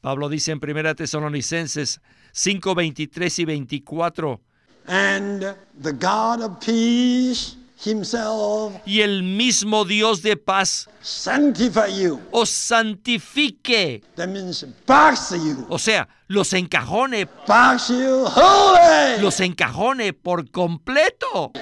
Pablo 0.00 0.28
dice 0.28 0.52
en 0.52 0.60
1 0.62 0.94
Tesalonicenses 0.94 2.00
5, 2.32 2.74
23 2.74 3.38
y 3.40 3.44
24. 3.44 4.40
And 4.86 5.54
the 5.80 5.92
God 5.92 6.42
of 6.42 6.58
peace 6.60 7.56
himself 7.82 8.74
y 8.84 9.00
el 9.00 9.22
mismo 9.22 9.84
Dios 9.86 10.20
de 10.22 10.36
paz 10.36 10.88
sanctify 11.00 11.88
you. 11.98 12.20
os 12.30 12.50
santifique. 12.50 14.02
That 14.16 14.28
means 14.28 14.64
box 14.86 15.30
you. 15.32 15.66
O 15.68 15.78
sea, 15.78 16.08
los 16.28 16.52
encajone, 16.52 17.26
Box 17.46 17.88
you 17.88 18.26
holy. 18.26 19.20
los 19.22 19.40
encajone 19.40 20.12
por 20.12 20.50
completo. 20.50 21.52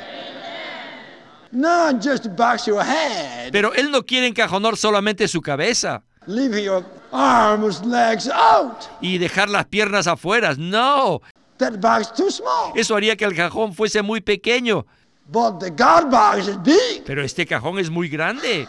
Not 1.52 2.02
just 2.02 2.28
box 2.36 2.66
your 2.66 2.82
head. 2.84 3.50
Pero 3.52 3.72
Él 3.74 3.90
no 3.90 4.02
quiere 4.04 4.26
encajonar 4.26 4.76
solamente 4.76 5.28
su 5.28 5.40
cabeza 5.40 6.02
Leave 6.26 6.62
your 6.62 6.84
arms, 7.10 7.82
legs 7.86 8.28
out. 8.28 8.76
y 9.00 9.16
dejar 9.18 9.48
las 9.48 9.64
piernas 9.66 10.06
afuera. 10.06 10.54
No, 10.58 11.22
That 11.58 11.80
box 11.80 12.12
too 12.12 12.30
small. 12.30 12.72
eso 12.76 12.94
haría 12.94 13.16
que 13.16 13.24
el 13.24 13.34
cajón 13.34 13.74
fuese 13.74 14.02
muy 14.02 14.20
pequeño. 14.20 14.86
But 15.26 15.58
the 15.60 15.70
God 15.70 16.10
box 16.10 16.48
is 16.48 16.62
big. 16.62 17.04
Pero 17.04 17.22
este 17.22 17.46
cajón 17.46 17.78
es 17.78 17.90
muy 17.90 18.08
grande. 18.08 18.66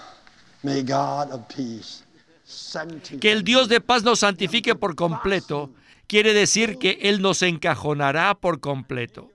May 0.64 0.82
God 0.84 1.32
of 1.32 1.42
peace 1.48 2.04
sanctify. 2.44 3.20
Que 3.20 3.32
el 3.32 3.44
Dios 3.44 3.70
de 3.70 3.80
paz 3.80 4.04
nos 4.04 4.20
santifique 4.20 4.76
por 4.76 4.96
completo 4.96 5.72
quiere 6.08 6.34
decir 6.34 6.78
que 6.80 6.98
Él 7.04 7.22
nos 7.22 7.44
encajonará 7.44 8.36
por 8.36 8.60
completo. 8.60 9.32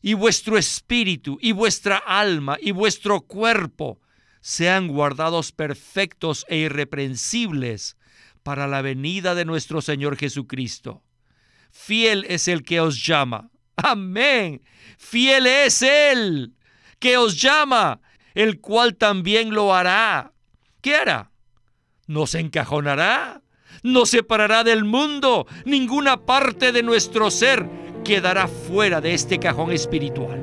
Y 0.00 0.14
vuestro 0.14 0.56
espíritu 0.56 1.36
y 1.42 1.52
vuestra 1.52 1.96
alma 1.98 2.56
y 2.60 2.70
vuestro 2.70 3.22
cuerpo 3.22 3.98
sean 4.40 4.86
guardados 4.86 5.50
perfectos 5.50 6.46
e 6.48 6.58
irreprensibles 6.58 7.96
para 8.44 8.68
la 8.68 8.80
venida 8.80 9.34
de 9.34 9.44
nuestro 9.44 9.82
Señor 9.82 10.16
Jesucristo. 10.16 11.02
Fiel 11.76 12.24
es 12.28 12.48
el 12.48 12.64
que 12.64 12.80
os 12.80 13.06
llama. 13.06 13.50
Amén. 13.76 14.62
Fiel 14.98 15.46
es 15.46 15.82
Él 15.82 16.54
que 16.98 17.16
os 17.16 17.40
llama, 17.40 18.00
el 18.34 18.60
cual 18.60 18.96
también 18.96 19.54
lo 19.54 19.72
hará. 19.72 20.32
¿Qué 20.80 20.96
hará? 20.96 21.30
Nos 22.08 22.34
encajonará, 22.34 23.42
nos 23.82 24.08
separará 24.08 24.64
del 24.64 24.84
mundo. 24.84 25.46
Ninguna 25.64 26.24
parte 26.24 26.72
de 26.72 26.82
nuestro 26.82 27.30
ser 27.30 27.68
quedará 28.04 28.48
fuera 28.48 29.00
de 29.00 29.14
este 29.14 29.38
cajón 29.38 29.70
espiritual. 29.70 30.42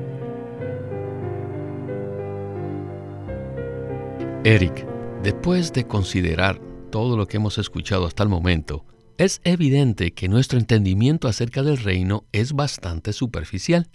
Eric, 4.46 4.86
después 5.24 5.74
de 5.74 5.88
considerar 5.88 6.62
todo 6.90 7.18
lo 7.18 7.28
que 7.28 7.38
hemos 7.38 7.58
escuchado 7.58 8.06
hasta 8.06 8.24
el 8.24 8.30
momento, 8.30 8.86
es 9.18 9.42
evidente 9.44 10.12
que 10.12 10.28
nuestro 10.28 10.60
entendimiento 10.60 11.28
acerca 11.28 11.64
del 11.64 11.78
reino 11.78 12.26
es 12.32 12.54
bastante 12.54 13.14
superficial. 13.14 13.90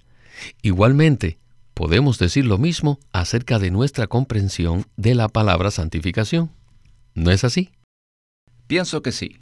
Igualmente, 0.62 1.38
podemos 1.74 2.18
decir 2.18 2.46
lo 2.46 2.58
mismo 2.58 2.98
acerca 3.12 3.58
de 3.58 3.70
nuestra 3.70 4.06
comprensión 4.06 4.86
de 4.96 5.14
la 5.14 5.28
palabra 5.28 5.70
santificación. 5.70 6.50
¿No 7.14 7.30
es 7.30 7.44
así? 7.44 7.70
Pienso 8.66 9.02
que 9.02 9.12
sí. 9.12 9.38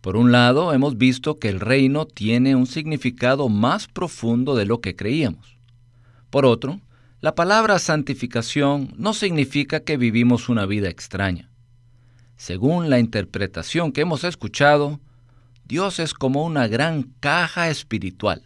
Por 0.00 0.16
un 0.16 0.32
lado, 0.32 0.72
hemos 0.72 0.96
visto 0.96 1.38
que 1.38 1.48
el 1.48 1.60
reino 1.60 2.06
tiene 2.06 2.54
un 2.54 2.66
significado 2.66 3.48
más 3.48 3.86
profundo 3.86 4.54
de 4.54 4.64
lo 4.64 4.80
que 4.80 4.96
creíamos. 4.96 5.58
Por 6.30 6.46
otro, 6.46 6.80
la 7.20 7.34
palabra 7.34 7.78
santificación 7.78 8.94
no 8.96 9.12
significa 9.12 9.80
que 9.80 9.98
vivimos 9.98 10.48
una 10.48 10.64
vida 10.64 10.88
extraña. 10.88 11.49
Según 12.40 12.88
la 12.88 12.98
interpretación 12.98 13.92
que 13.92 14.00
hemos 14.00 14.24
escuchado, 14.24 14.98
Dios 15.66 15.98
es 15.98 16.14
como 16.14 16.42
una 16.42 16.68
gran 16.68 17.02
caja 17.20 17.68
espiritual. 17.68 18.44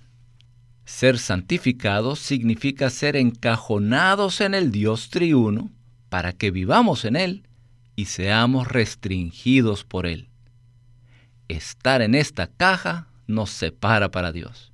Ser 0.84 1.16
santificados 1.16 2.18
significa 2.18 2.90
ser 2.90 3.14
encajonados 3.14 4.40
en 4.40 4.54
el 4.54 4.72
Dios 4.72 5.10
triuno 5.10 5.70
para 6.08 6.32
que 6.32 6.50
vivamos 6.50 7.04
en 7.04 7.14
Él 7.14 7.46
y 7.94 8.06
seamos 8.06 8.66
restringidos 8.66 9.84
por 9.84 10.06
Él. 10.06 10.28
Estar 11.46 12.02
en 12.02 12.16
esta 12.16 12.48
caja 12.48 13.06
nos 13.28 13.50
separa 13.50 14.10
para 14.10 14.32
Dios. 14.32 14.72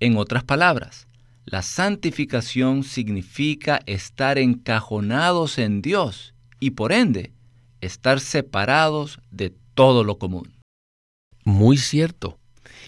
En 0.00 0.18
otras 0.18 0.44
palabras, 0.44 1.08
la 1.46 1.62
santificación 1.62 2.84
significa 2.84 3.80
estar 3.86 4.36
encajonados 4.36 5.56
en 5.56 5.80
Dios 5.80 6.34
y 6.60 6.72
por 6.72 6.92
ende 6.92 7.32
estar 7.80 8.20
separados 8.20 9.20
de 9.30 9.54
todo 9.74 10.04
lo 10.04 10.18
común. 10.18 10.52
Muy 11.44 11.76
cierto. 11.76 12.38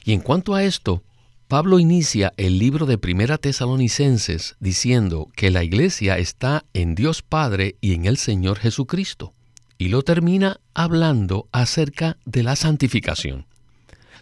Y 0.05 0.13
en 0.13 0.21
cuanto 0.21 0.55
a 0.55 0.65
esto, 0.65 1.03
Pablo 1.49 1.79
inicia 1.79 2.33
el 2.39 2.59
libro 2.59 2.87
de 2.87 2.97
Primera 2.97 3.37
Tesalonicenses 3.37 4.57
diciendo 4.59 5.29
que 5.37 5.51
la 5.51 5.65
iglesia 5.65 6.17
está 6.17 6.65
en 6.73 6.95
Dios 6.95 7.23
Padre 7.23 7.77
y 7.81 7.93
en 7.93 8.07
el 8.07 8.17
Señor 8.17 8.59
Jesucristo, 8.59 9.35
y 9.77 9.89
lo 9.89 10.03
termina 10.03 10.61
hablando 10.73 11.49
acerca 11.53 12.17
de 12.25 12.43
la 12.43 12.57
santificación. 12.57 13.47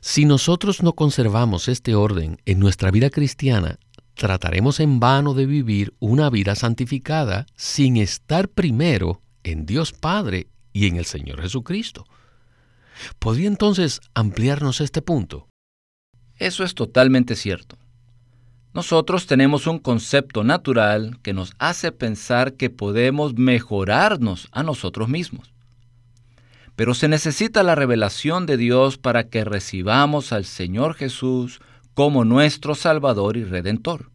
Si 0.01 0.25
nosotros 0.25 0.83
no 0.83 0.95
conservamos 0.95 1.69
este 1.69 1.95
orden 1.95 2.41
en 2.47 2.59
nuestra 2.59 2.91
vida 2.91 3.11
cristiana, 3.11 3.79
trataremos 4.15 4.81
en 4.81 4.99
vano 4.99 5.35
de 5.35 5.47
vivir 5.47 5.95
una 6.01 6.31
vida 6.31 6.55
santificada 6.55 7.47
sin 7.55 7.97
estar 7.97 8.49
primero 8.49 9.23
en 9.45 9.67
Dios 9.67 9.93
Padre 9.93 10.49
y 10.73 10.87
en 10.87 10.97
el 10.97 11.05
Señor 11.05 11.41
Jesucristo. 11.41 12.05
¿Podría 13.19 13.49
entonces 13.49 14.01
ampliarnos 14.15 14.81
este 14.81 15.03
punto? 15.03 15.49
Eso 16.37 16.65
es 16.65 16.75
totalmente 16.75 17.37
cierto. 17.37 17.77
Nosotros 18.73 19.27
tenemos 19.27 19.67
un 19.67 19.79
concepto 19.79 20.45
natural 20.45 21.19
que 21.23 21.33
nos 21.33 21.55
hace 21.59 21.91
pensar 21.91 22.55
que 22.55 22.71
podemos 22.71 23.35
mejorarnos 23.35 24.49
a 24.53 24.63
nosotros 24.63 25.09
mismos. 25.09 25.53
Pero 26.77 26.95
se 26.95 27.09
necesita 27.09 27.63
la 27.63 27.75
revelación 27.75 28.47
de 28.47 28.57
Dios 28.57 28.97
para 28.97 29.29
que 29.29 29.45
recibamos 29.45 30.33
al 30.33 30.45
Señor 30.45 30.95
Jesús 30.95 31.61
como 31.95 32.25
nuestro 32.25 32.75
Salvador 32.77 33.37
y 33.37 33.45
Redentor. 33.45 34.11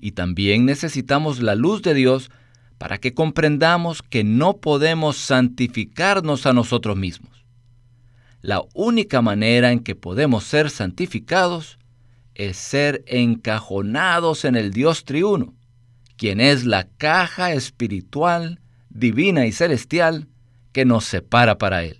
Y 0.00 0.12
también 0.12 0.66
necesitamos 0.66 1.40
la 1.40 1.54
luz 1.54 1.80
de 1.82 1.94
Dios 1.94 2.30
para 2.80 2.96
que 2.96 3.12
comprendamos 3.12 4.00
que 4.00 4.24
no 4.24 4.56
podemos 4.56 5.18
santificarnos 5.18 6.46
a 6.46 6.54
nosotros 6.54 6.96
mismos. 6.96 7.44
La 8.40 8.62
única 8.72 9.20
manera 9.20 9.70
en 9.70 9.80
que 9.80 9.94
podemos 9.94 10.44
ser 10.44 10.70
santificados 10.70 11.78
es 12.34 12.56
ser 12.56 13.04
encajonados 13.06 14.46
en 14.46 14.56
el 14.56 14.72
Dios 14.72 15.04
triuno, 15.04 15.52
quien 16.16 16.40
es 16.40 16.64
la 16.64 16.88
caja 16.96 17.52
espiritual, 17.52 18.60
divina 18.88 19.44
y 19.44 19.52
celestial 19.52 20.28
que 20.72 20.86
nos 20.86 21.04
separa 21.04 21.58
para 21.58 21.84
Él. 21.84 21.98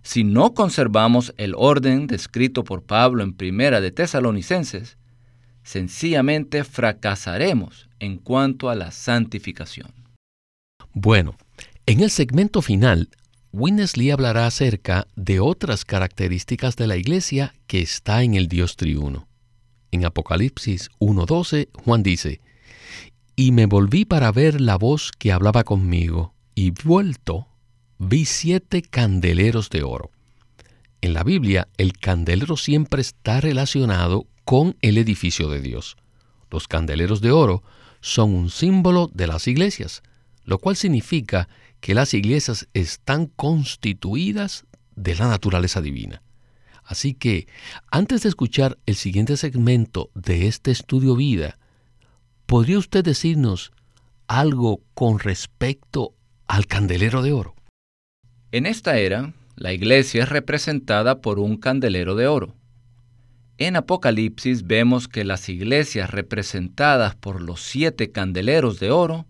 Si 0.00 0.24
no 0.24 0.54
conservamos 0.54 1.34
el 1.36 1.52
orden 1.54 2.06
descrito 2.06 2.64
por 2.64 2.84
Pablo 2.84 3.22
en 3.22 3.34
Primera 3.34 3.82
de 3.82 3.92
Tesalonicenses, 3.92 4.96
sencillamente 5.68 6.64
fracasaremos 6.64 7.90
en 8.00 8.16
cuanto 8.16 8.70
a 8.70 8.74
la 8.74 8.90
santificación. 8.90 9.92
Bueno, 10.94 11.36
en 11.84 12.00
el 12.00 12.10
segmento 12.10 12.62
final, 12.62 13.10
Winnesley 13.52 14.10
hablará 14.10 14.46
acerca 14.46 15.06
de 15.14 15.40
otras 15.40 15.84
características 15.84 16.76
de 16.76 16.86
la 16.86 16.96
iglesia 16.96 17.54
que 17.66 17.82
está 17.82 18.22
en 18.22 18.34
el 18.34 18.48
Dios 18.48 18.76
triuno. 18.76 19.28
En 19.90 20.06
Apocalipsis 20.06 20.88
1.12, 21.00 21.68
Juan 21.84 22.02
dice, 22.02 22.40
Y 23.36 23.52
me 23.52 23.66
volví 23.66 24.06
para 24.06 24.32
ver 24.32 24.62
la 24.62 24.76
voz 24.76 25.12
que 25.12 25.32
hablaba 25.32 25.64
conmigo, 25.64 26.32
y 26.54 26.70
vuelto 26.70 27.46
vi 27.98 28.24
siete 28.24 28.80
candeleros 28.80 29.68
de 29.68 29.82
oro. 29.82 30.10
En 31.02 31.12
la 31.12 31.24
Biblia, 31.24 31.68
el 31.76 31.92
candelero 31.92 32.56
siempre 32.56 33.02
está 33.02 33.42
relacionado 33.42 34.26
con 34.48 34.78
el 34.80 34.96
edificio 34.96 35.50
de 35.50 35.60
Dios. 35.60 35.98
Los 36.50 36.68
candeleros 36.68 37.20
de 37.20 37.32
oro 37.32 37.62
son 38.00 38.34
un 38.34 38.48
símbolo 38.48 39.10
de 39.12 39.26
las 39.26 39.46
iglesias, 39.46 40.02
lo 40.42 40.56
cual 40.56 40.74
significa 40.74 41.50
que 41.80 41.92
las 41.92 42.14
iglesias 42.14 42.66
están 42.72 43.26
constituidas 43.26 44.64
de 44.96 45.16
la 45.16 45.28
naturaleza 45.28 45.82
divina. 45.82 46.22
Así 46.82 47.12
que, 47.12 47.46
antes 47.90 48.22
de 48.22 48.30
escuchar 48.30 48.78
el 48.86 48.96
siguiente 48.96 49.36
segmento 49.36 50.08
de 50.14 50.46
este 50.46 50.70
estudio 50.70 51.14
vida, 51.14 51.58
¿podría 52.46 52.78
usted 52.78 53.04
decirnos 53.04 53.70
algo 54.28 54.80
con 54.94 55.18
respecto 55.18 56.14
al 56.46 56.66
candelero 56.66 57.22
de 57.22 57.32
oro? 57.32 57.54
En 58.52 58.64
esta 58.64 58.96
era, 58.96 59.34
la 59.56 59.74
iglesia 59.74 60.22
es 60.22 60.30
representada 60.30 61.20
por 61.20 61.38
un 61.38 61.58
candelero 61.58 62.14
de 62.14 62.28
oro. 62.28 62.54
En 63.60 63.74
Apocalipsis 63.74 64.68
vemos 64.68 65.08
que 65.08 65.24
las 65.24 65.48
iglesias 65.48 66.10
representadas 66.10 67.16
por 67.16 67.42
los 67.42 67.60
siete 67.60 68.12
candeleros 68.12 68.78
de 68.78 68.92
oro 68.92 69.26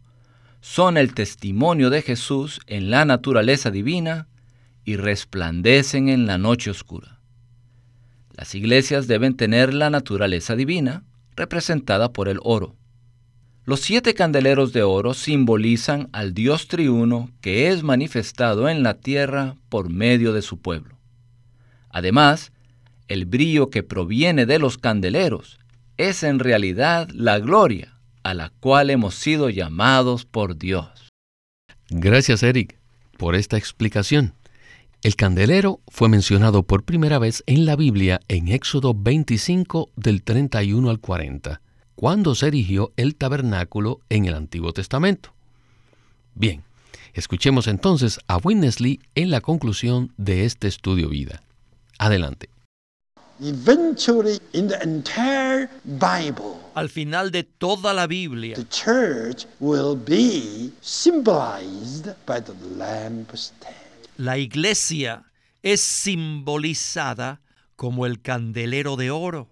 son 0.60 0.98
el 0.98 1.14
testimonio 1.14 1.88
de 1.88 2.02
Jesús 2.02 2.60
en 2.66 2.90
la 2.90 3.06
naturaleza 3.06 3.70
divina 3.70 4.28
y 4.84 4.96
resplandecen 4.96 6.10
en 6.10 6.26
la 6.26 6.36
noche 6.36 6.70
oscura. 6.70 7.20
Las 8.34 8.54
iglesias 8.54 9.06
deben 9.06 9.34
tener 9.34 9.72
la 9.72 9.88
naturaleza 9.88 10.56
divina, 10.56 11.04
representada 11.34 12.12
por 12.12 12.28
el 12.28 12.38
oro. 12.42 12.76
Los 13.64 13.80
siete 13.80 14.12
candeleros 14.12 14.74
de 14.74 14.82
oro 14.82 15.14
simbolizan 15.14 16.10
al 16.12 16.34
Dios 16.34 16.68
triuno 16.68 17.30
que 17.40 17.68
es 17.68 17.82
manifestado 17.82 18.68
en 18.68 18.82
la 18.82 18.94
tierra 18.94 19.56
por 19.70 19.88
medio 19.88 20.34
de 20.34 20.42
su 20.42 20.58
pueblo. 20.58 20.98
Además, 21.88 22.52
el 23.08 23.26
brillo 23.26 23.70
que 23.70 23.82
proviene 23.82 24.46
de 24.46 24.58
los 24.58 24.78
candeleros 24.78 25.58
es 25.96 26.22
en 26.22 26.38
realidad 26.38 27.08
la 27.12 27.38
gloria 27.38 27.94
a 28.22 28.34
la 28.34 28.50
cual 28.60 28.90
hemos 28.90 29.14
sido 29.14 29.50
llamados 29.50 30.24
por 30.24 30.56
Dios. 30.58 31.08
Gracias, 31.90 32.42
Eric, 32.42 32.78
por 33.16 33.34
esta 33.34 33.56
explicación. 33.56 34.34
El 35.02 35.16
candelero 35.16 35.80
fue 35.88 36.08
mencionado 36.08 36.64
por 36.64 36.84
primera 36.84 37.18
vez 37.18 37.42
en 37.46 37.64
la 37.64 37.76
Biblia 37.76 38.20
en 38.28 38.48
Éxodo 38.48 38.94
25 38.94 39.90
del 39.96 40.22
31 40.22 40.90
al 40.90 40.98
40 40.98 41.60
cuando 41.98 42.36
se 42.36 42.46
erigió 42.46 42.92
el 42.96 43.16
tabernáculo 43.16 44.00
en 44.08 44.26
el 44.26 44.34
Antiguo 44.34 44.72
Testamento. 44.72 45.34
Bien, 46.36 46.62
escuchemos 47.12 47.66
entonces 47.66 48.20
a 48.28 48.36
Winnesley 48.36 49.00
en 49.16 49.32
la 49.32 49.40
conclusión 49.40 50.12
de 50.16 50.44
este 50.44 50.68
estudio 50.68 51.08
vida. 51.08 51.42
Adelante. 51.98 52.50
Al 56.74 56.88
final 56.88 57.30
de 57.30 57.44
toda 57.44 57.92
la 57.94 58.06
Biblia, 58.06 58.56
la 64.16 64.38
iglesia 64.38 65.24
es 65.62 65.80
simbolizada 65.80 67.40
como 67.76 68.06
el 68.06 68.20
candelero 68.20 68.96
de 68.96 69.10
oro. 69.10 69.48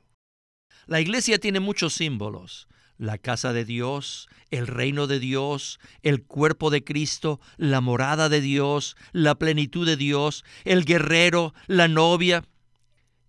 La 0.86 1.00
iglesia 1.00 1.38
tiene 1.38 1.60
muchos 1.60 1.94
símbolos. 1.94 2.66
La 2.98 3.18
casa 3.18 3.52
de 3.52 3.64
Dios, 3.64 4.28
el 4.50 4.66
reino 4.66 5.06
de 5.06 5.18
Dios, 5.18 5.78
el 6.02 6.24
cuerpo 6.24 6.70
de 6.70 6.82
Cristo, 6.82 7.40
la 7.56 7.80
morada 7.80 8.28
de 8.28 8.40
Dios, 8.40 8.96
la 9.12 9.34
plenitud 9.34 9.86
de 9.86 9.96
Dios, 9.96 10.44
el 10.64 10.84
guerrero, 10.84 11.54
la 11.66 11.88
novia. 11.88 12.44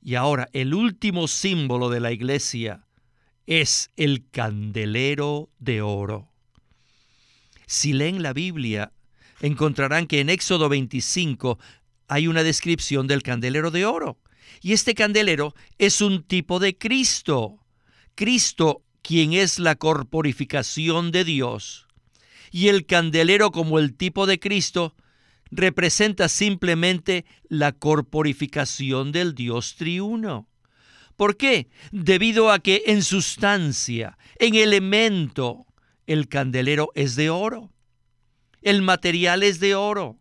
Y 0.07 0.15
ahora 0.15 0.47
el 0.53 0.73
último 0.73 1.27
símbolo 1.27 1.89
de 1.89 1.99
la 1.99 2.13
iglesia 2.13 2.87
es 3.45 3.91
el 3.97 4.23
candelero 4.31 5.49
de 5.59 5.81
oro. 5.81 6.31
Si 7.65 7.91
leen 7.91 8.23
la 8.23 8.31
Biblia, 8.31 8.93
encontrarán 9.41 10.07
que 10.07 10.21
en 10.21 10.29
Éxodo 10.29 10.69
25 10.69 11.59
hay 12.07 12.29
una 12.29 12.43
descripción 12.43 13.07
del 13.07 13.21
candelero 13.21 13.69
de 13.69 13.85
oro. 13.85 14.17
Y 14.61 14.71
este 14.71 14.93
candelero 14.93 15.53
es 15.77 15.99
un 15.99 16.23
tipo 16.23 16.59
de 16.59 16.77
Cristo. 16.77 17.59
Cristo 18.15 18.83
quien 19.01 19.33
es 19.33 19.59
la 19.59 19.75
corporificación 19.75 21.11
de 21.11 21.25
Dios, 21.25 21.85
y 22.49 22.69
el 22.69 22.85
candelero 22.85 23.51
como 23.51 23.77
el 23.77 23.93
tipo 23.93 24.25
de 24.25 24.39
Cristo, 24.39 24.95
representa 25.51 26.29
simplemente 26.29 27.25
la 27.49 27.71
corporificación 27.71 29.11
del 29.11 29.35
Dios 29.35 29.75
triuno. 29.75 30.47
¿Por 31.15 31.35
qué? 31.35 31.67
Debido 31.91 32.51
a 32.51 32.59
que 32.59 32.83
en 32.85 33.01
sustancia, 33.03 34.17
en 34.37 34.55
elemento, 34.55 35.65
el 36.05 36.27
candelero 36.27 36.91
es 36.95 37.15
de 37.15 37.29
oro. 37.29 37.71
El 38.61 38.81
material 38.81 39.43
es 39.43 39.59
de 39.59 39.75
oro. 39.75 40.19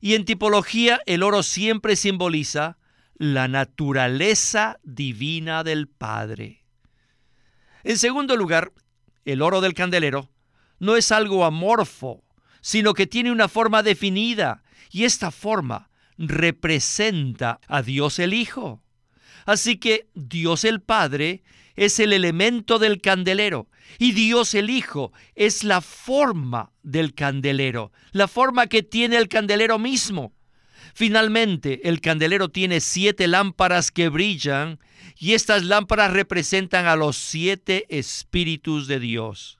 Y 0.00 0.14
en 0.14 0.24
tipología 0.24 1.00
el 1.06 1.22
oro 1.22 1.42
siempre 1.42 1.96
simboliza 1.96 2.78
la 3.16 3.48
naturaleza 3.48 4.78
divina 4.82 5.62
del 5.62 5.88
Padre. 5.88 6.64
En 7.84 7.98
segundo 7.98 8.36
lugar, 8.36 8.72
el 9.24 9.42
oro 9.42 9.60
del 9.60 9.74
candelero 9.74 10.30
no 10.78 10.96
es 10.96 11.12
algo 11.12 11.44
amorfo, 11.44 12.23
sino 12.64 12.94
que 12.94 13.06
tiene 13.06 13.30
una 13.30 13.48
forma 13.48 13.82
definida, 13.82 14.62
y 14.90 15.04
esta 15.04 15.30
forma 15.30 15.90
representa 16.16 17.60
a 17.68 17.82
Dios 17.82 18.18
el 18.18 18.32
Hijo. 18.32 18.82
Así 19.44 19.76
que 19.76 20.08
Dios 20.14 20.64
el 20.64 20.80
Padre 20.80 21.42
es 21.76 22.00
el 22.00 22.14
elemento 22.14 22.78
del 22.78 23.02
candelero 23.02 23.68
y 23.98 24.12
Dios 24.12 24.54
el 24.54 24.70
Hijo 24.70 25.12
es 25.34 25.62
la 25.62 25.82
forma 25.82 26.72
del 26.82 27.12
candelero, 27.12 27.92
la 28.12 28.28
forma 28.28 28.66
que 28.66 28.82
tiene 28.82 29.18
el 29.18 29.28
candelero 29.28 29.78
mismo. 29.78 30.32
Finalmente, 30.94 31.86
el 31.86 32.00
candelero 32.00 32.48
tiene 32.48 32.80
siete 32.80 33.26
lámparas 33.26 33.90
que 33.90 34.08
brillan 34.08 34.78
y 35.18 35.34
estas 35.34 35.64
lámparas 35.64 36.14
representan 36.14 36.86
a 36.86 36.96
los 36.96 37.18
siete 37.18 37.84
espíritus 37.90 38.86
de 38.86 39.00
Dios. 39.00 39.58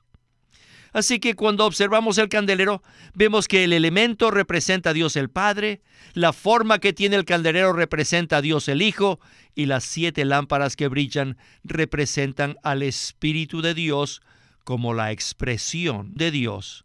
Así 0.95 1.19
que 1.19 1.35
cuando 1.35 1.67
observamos 1.67 2.19
el 2.19 2.29
candelero, 2.29 2.81
vemos 3.15 3.49
que 3.49 3.65
el 3.65 3.73
elemento 3.73 4.31
representa 4.31 4.91
a 4.91 4.93
Dios 4.93 5.17
el 5.17 5.29
Padre, 5.29 5.83
la 6.13 6.33
forma 6.33 6.79
que 6.79 6.93
tiene 6.93 7.17
el 7.17 7.25
candelero 7.25 7.73
representa 7.73 8.37
a 8.37 8.41
Dios 8.41 8.69
el 8.69 8.81
Hijo, 8.81 9.19
y 9.57 9.67
las 9.67 9.83
siete 9.83 10.25
lámparas 10.25 10.77
que 10.77 10.87
brillan 10.87 11.37
representan 11.65 12.57
al 12.63 12.85
Espíritu 12.85 13.61
de 13.61 13.75
Dios 13.75 14.23
como 14.63 14.95
la 14.95 15.11
expresión 15.11 16.15
de 16.15 16.31
Dios. 16.31 16.85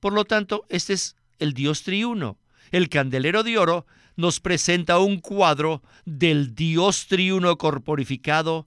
Por 0.00 0.14
lo 0.14 0.24
tanto, 0.24 0.64
este 0.70 0.94
es 0.94 1.14
el 1.38 1.52
Dios 1.52 1.82
triuno. 1.82 2.38
El 2.70 2.88
candelero 2.88 3.42
de 3.42 3.58
oro 3.58 3.86
nos 4.16 4.40
presenta 4.40 4.98
un 4.98 5.20
cuadro 5.20 5.82
del 6.06 6.54
Dios 6.54 7.08
triuno 7.08 7.58
corporificado 7.58 8.66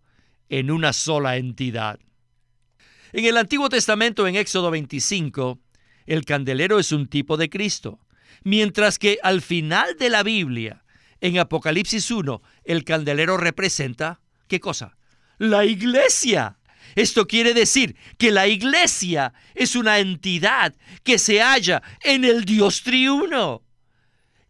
en 0.49 0.69
una 0.69 0.93
sola 0.93 1.37
entidad. 1.37 1.99
En 3.13 3.25
el 3.25 3.37
Antiguo 3.37 3.69
Testamento, 3.69 4.27
en 4.27 4.35
Éxodo 4.35 4.69
25, 4.71 5.59
el 6.05 6.25
candelero 6.25 6.79
es 6.79 6.91
un 6.91 7.07
tipo 7.07 7.37
de 7.37 7.49
Cristo, 7.49 7.99
mientras 8.43 8.99
que 8.99 9.17
al 9.23 9.41
final 9.41 9.97
de 9.97 10.09
la 10.09 10.23
Biblia, 10.23 10.83
en 11.21 11.39
Apocalipsis 11.39 12.11
1, 12.11 12.41
el 12.65 12.83
candelero 12.83 13.37
representa, 13.37 14.21
¿qué 14.47 14.59
cosa? 14.59 14.97
La 15.37 15.65
iglesia. 15.65 16.57
Esto 16.95 17.27
quiere 17.27 17.53
decir 17.53 17.95
que 18.17 18.31
la 18.31 18.47
iglesia 18.47 19.33
es 19.55 19.75
una 19.75 19.99
entidad 19.99 20.75
que 21.03 21.17
se 21.17 21.41
halla 21.41 21.81
en 22.03 22.25
el 22.25 22.45
Dios 22.45 22.83
triuno. 22.83 23.63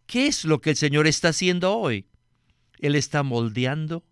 ¿Qué 0.05 0.27
es 0.27 0.45
lo 0.45 0.61
que 0.61 0.71
el 0.71 0.75
Señor 0.77 1.07
está 1.07 1.29
haciendo 1.29 1.75
hoy? 1.75 2.07
Él 2.79 2.95
está 2.95 3.23
moldeando, 3.23 4.05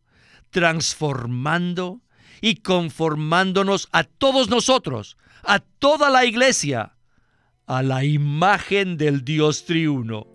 transformando, 0.49 2.01
y 2.41 2.55
conformándonos 2.55 3.87
a 3.91 4.03
todos 4.03 4.49
nosotros, 4.49 5.17
a 5.43 5.59
toda 5.59 6.09
la 6.09 6.25
iglesia, 6.25 6.93
a 7.67 7.81
la 7.81 8.03
imagen 8.03 8.97
del 8.97 9.23
Dios 9.23 9.65
triuno, 9.65 10.27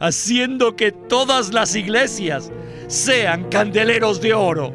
haciendo 0.00 0.76
que 0.76 0.92
todas 0.92 1.52
las 1.52 1.74
iglesias 1.76 2.50
sean 2.88 3.48
candeleros 3.48 4.20
de 4.20 4.34
oro. 4.34 4.74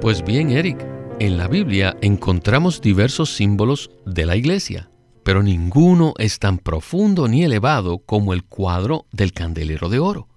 Pues 0.00 0.24
bien, 0.24 0.50
Eric, 0.50 0.84
en 1.20 1.36
la 1.36 1.46
Biblia 1.46 1.96
encontramos 2.00 2.80
diversos 2.80 3.30
símbolos 3.30 3.90
de 4.04 4.26
la 4.26 4.34
iglesia, 4.34 4.90
pero 5.22 5.42
ninguno 5.42 6.14
es 6.18 6.40
tan 6.40 6.58
profundo 6.58 7.28
ni 7.28 7.44
elevado 7.44 7.98
como 7.98 8.32
el 8.32 8.42
cuadro 8.44 9.06
del 9.12 9.32
candelero 9.32 9.88
de 9.88 10.00
oro. 10.00 10.28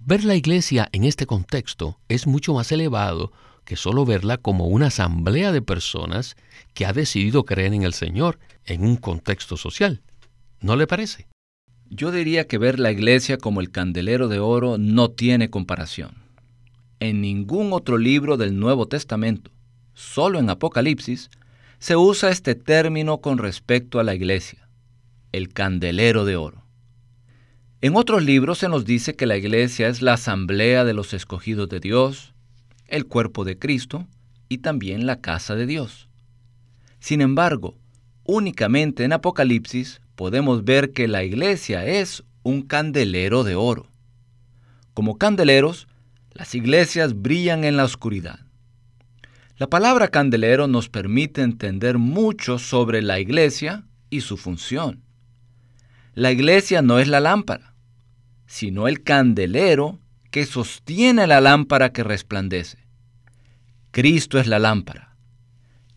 Ver 0.00 0.24
la 0.24 0.36
iglesia 0.36 0.88
en 0.92 1.04
este 1.04 1.26
contexto 1.26 1.98
es 2.08 2.26
mucho 2.26 2.54
más 2.54 2.72
elevado 2.72 3.32
que 3.64 3.76
solo 3.76 4.06
verla 4.06 4.38
como 4.38 4.68
una 4.68 4.86
asamblea 4.86 5.52
de 5.52 5.60
personas 5.60 6.36
que 6.72 6.86
ha 6.86 6.92
decidido 6.92 7.44
creer 7.44 7.74
en 7.74 7.82
el 7.82 7.92
Señor 7.92 8.38
en 8.64 8.82
un 8.82 8.96
contexto 8.96 9.56
social. 9.56 10.00
¿No 10.60 10.76
le 10.76 10.86
parece? 10.86 11.26
Yo 11.90 12.10
diría 12.10 12.46
que 12.46 12.58
ver 12.58 12.78
la 12.78 12.90
iglesia 12.90 13.36
como 13.38 13.60
el 13.60 13.70
candelero 13.70 14.28
de 14.28 14.38
oro 14.38 14.78
no 14.78 15.10
tiene 15.10 15.50
comparación. 15.50 16.14
En 17.00 17.20
ningún 17.20 17.72
otro 17.72 17.98
libro 17.98 18.36
del 18.36 18.58
Nuevo 18.58 18.88
Testamento, 18.88 19.50
solo 19.94 20.38
en 20.38 20.48
Apocalipsis, 20.48 21.30
se 21.78 21.96
usa 21.96 22.30
este 22.30 22.54
término 22.54 23.18
con 23.20 23.38
respecto 23.38 24.00
a 24.00 24.04
la 24.04 24.14
iglesia, 24.14 24.68
el 25.32 25.52
candelero 25.52 26.24
de 26.24 26.36
oro. 26.36 26.67
En 27.80 27.94
otros 27.94 28.24
libros 28.24 28.58
se 28.58 28.68
nos 28.68 28.84
dice 28.84 29.14
que 29.14 29.26
la 29.26 29.36
iglesia 29.36 29.86
es 29.86 30.02
la 30.02 30.14
asamblea 30.14 30.84
de 30.84 30.94
los 30.94 31.14
escogidos 31.14 31.68
de 31.68 31.78
Dios, 31.78 32.34
el 32.88 33.06
cuerpo 33.06 33.44
de 33.44 33.56
Cristo 33.56 34.08
y 34.48 34.58
también 34.58 35.06
la 35.06 35.20
casa 35.20 35.54
de 35.54 35.64
Dios. 35.64 36.08
Sin 36.98 37.20
embargo, 37.20 37.76
únicamente 38.24 39.04
en 39.04 39.12
Apocalipsis 39.12 40.00
podemos 40.16 40.64
ver 40.64 40.92
que 40.92 41.06
la 41.06 41.22
iglesia 41.22 41.86
es 41.86 42.24
un 42.42 42.62
candelero 42.62 43.44
de 43.44 43.54
oro. 43.54 43.86
Como 44.92 45.16
candeleros, 45.16 45.86
las 46.32 46.56
iglesias 46.56 47.22
brillan 47.22 47.62
en 47.62 47.76
la 47.76 47.84
oscuridad. 47.84 48.40
La 49.56 49.68
palabra 49.68 50.08
candelero 50.08 50.66
nos 50.66 50.88
permite 50.88 51.42
entender 51.42 51.98
mucho 51.98 52.58
sobre 52.58 53.02
la 53.02 53.20
iglesia 53.20 53.84
y 54.10 54.22
su 54.22 54.36
función. 54.36 55.04
La 56.18 56.32
iglesia 56.32 56.82
no 56.82 56.98
es 56.98 57.06
la 57.06 57.20
lámpara, 57.20 57.76
sino 58.48 58.88
el 58.88 59.04
candelero 59.04 60.00
que 60.32 60.46
sostiene 60.46 61.28
la 61.28 61.40
lámpara 61.40 61.92
que 61.92 62.02
resplandece. 62.02 62.78
Cristo 63.92 64.40
es 64.40 64.48
la 64.48 64.58
lámpara 64.58 65.16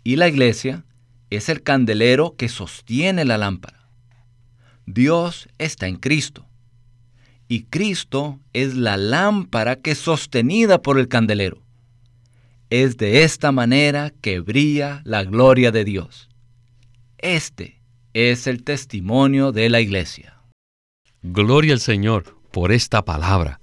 y 0.04 0.18
la 0.18 0.28
iglesia 0.28 0.86
es 1.32 1.50
el 1.50 1.64
candelero 1.64 2.36
que 2.38 2.50
sostiene 2.50 3.26
la 3.26 3.40
lámpara. 3.40 3.90
Dios 4.86 5.50
está 5.58 5.88
en 5.88 5.96
Cristo 5.96 6.46
y 7.48 7.64
Cristo 7.64 8.40
es 8.54 8.76
la 8.76 8.98
lámpara 8.98 9.78
que 9.78 9.90
es 9.90 9.98
sostenida 9.98 10.84
por 10.84 11.00
el 11.00 11.08
candelero. 11.08 11.64
Es 12.70 12.96
de 12.98 13.24
esta 13.24 13.52
manera 13.52 14.14
que 14.22 14.40
brilla 14.40 15.02
la 15.04 15.24
gloria 15.24 15.72
de 15.72 15.84
Dios. 15.84 16.30
Este 17.18 17.81
es 18.13 18.47
el 18.47 18.63
testimonio 18.63 19.52
de 19.52 19.69
la 19.69 19.80
iglesia. 19.80 20.38
Gloria 21.21 21.74
al 21.74 21.80
Señor 21.80 22.38
por 22.52 22.71
esta 22.71 23.04
palabra. 23.04 23.60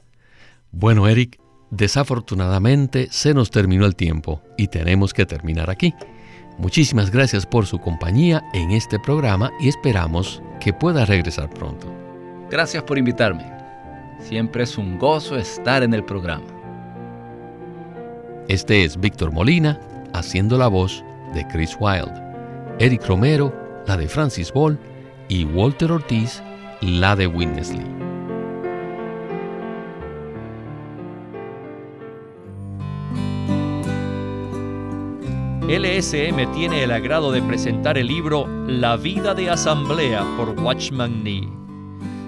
Bueno, 0.71 1.09
Eric, 1.09 1.39
desafortunadamente 1.71 3.09
se 3.11 3.35
nos 3.35 3.51
terminó 3.51 3.85
el 3.85 3.95
tiempo 3.95 4.43
y 4.57 4.69
tenemos 4.69 5.13
que 5.13 5.27
terminar 5.27 5.71
aquí. 5.71 5.95
Muchísimas 6.57 7.11
gracias 7.11 7.47
por 7.47 7.67
su 7.67 7.79
compañía 7.79 8.43
en 8.55 8.71
este 8.71 8.99
programa 8.99 9.53
y 9.61 9.69
esperamos 9.69 10.43
que 10.61 10.73
pueda 10.73 11.05
regresar 11.05 11.51
pronto. 11.51 11.93
Gracias 12.51 12.83
por 12.83 12.97
invitarme. 12.97 13.45
Siempre 14.21 14.65
es 14.65 14.79
un 14.79 14.99
gozo 14.99 15.37
estar 15.37 15.83
en 15.83 15.95
el 15.95 16.05
programa. 16.05 16.47
Este 18.49 18.85
es 18.85 18.99
Víctor 18.99 19.31
Molina 19.31 19.79
haciendo 20.15 20.57
la 20.57 20.69
voz 20.69 21.05
de 21.35 21.47
Chris 21.49 21.77
Wilde. 21.79 22.15
Eric 22.79 23.07
Romero 23.07 23.68
la 23.89 23.97
de 23.97 24.07
Francis 24.07 24.53
Ball, 24.53 24.79
y 25.29 25.45
Walter 25.45 25.91
Ortiz, 25.91 26.43
la 26.83 27.17
de 27.17 27.27
Witness 27.27 27.73
LSM 35.67 36.53
tiene 36.53 36.85
el 36.85 36.91
agrado 36.91 37.33
de 37.33 37.41
presentar 37.41 37.97
el 37.97 38.09
libro 38.09 38.47
La 38.67 38.97
vida 38.97 39.35
de 39.35 39.49
asamblea 39.49 40.23
por 40.37 40.51
Watchman 40.61 41.25
Nee. 41.25 41.49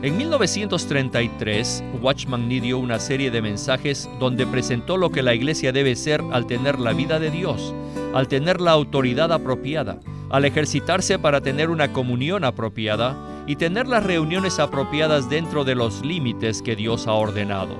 En 0.02 0.16
1933, 0.16 1.84
Watchman 2.00 2.48
Nee 2.48 2.62
dio 2.62 2.78
una 2.78 2.98
serie 2.98 3.30
de 3.30 3.42
mensajes 3.42 4.08
donde 4.18 4.46
presentó 4.46 4.96
lo 4.96 5.10
que 5.10 5.22
la 5.22 5.34
iglesia 5.34 5.72
debe 5.72 5.94
ser 5.94 6.22
al 6.32 6.46
tener 6.46 6.78
la 6.78 6.94
vida 6.94 7.18
de 7.18 7.30
Dios, 7.30 7.74
al 8.14 8.28
tener 8.28 8.62
la 8.62 8.70
autoridad 8.70 9.30
apropiada, 9.30 10.00
al 10.30 10.44
ejercitarse 10.44 11.18
para 11.18 11.40
tener 11.40 11.70
una 11.70 11.92
comunión 11.92 12.44
apropiada 12.44 13.16
y 13.46 13.56
tener 13.56 13.88
las 13.88 14.04
reuniones 14.04 14.58
apropiadas 14.58 15.28
dentro 15.28 15.64
de 15.64 15.74
los 15.74 16.04
límites 16.04 16.62
que 16.62 16.76
Dios 16.76 17.06
ha 17.06 17.12
ordenado. 17.12 17.76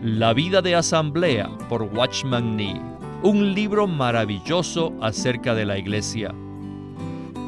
La 0.00 0.32
vida 0.32 0.62
de 0.62 0.74
asamblea 0.74 1.48
por 1.68 1.82
Watchman 1.82 2.56
Nee, 2.56 2.80
un 3.22 3.54
libro 3.54 3.86
maravilloso 3.86 4.92
acerca 5.00 5.54
de 5.54 5.64
la 5.64 5.78
iglesia. 5.78 6.32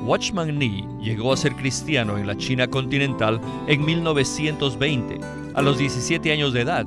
Watchman 0.05 0.59
Nee 0.59 0.85
llegó 1.01 1.33
a 1.33 1.37
ser 1.37 1.55
cristiano 1.55 2.19
en 2.19 2.27
la 2.27 2.37
China 2.37 2.67
continental 2.67 3.41
en 3.69 3.85
1920, 3.85 5.21
a 5.55 5.63
los 5.63 5.79
17 5.79 6.33
años 6.33 6.53
de 6.53 6.61
edad, 6.61 6.87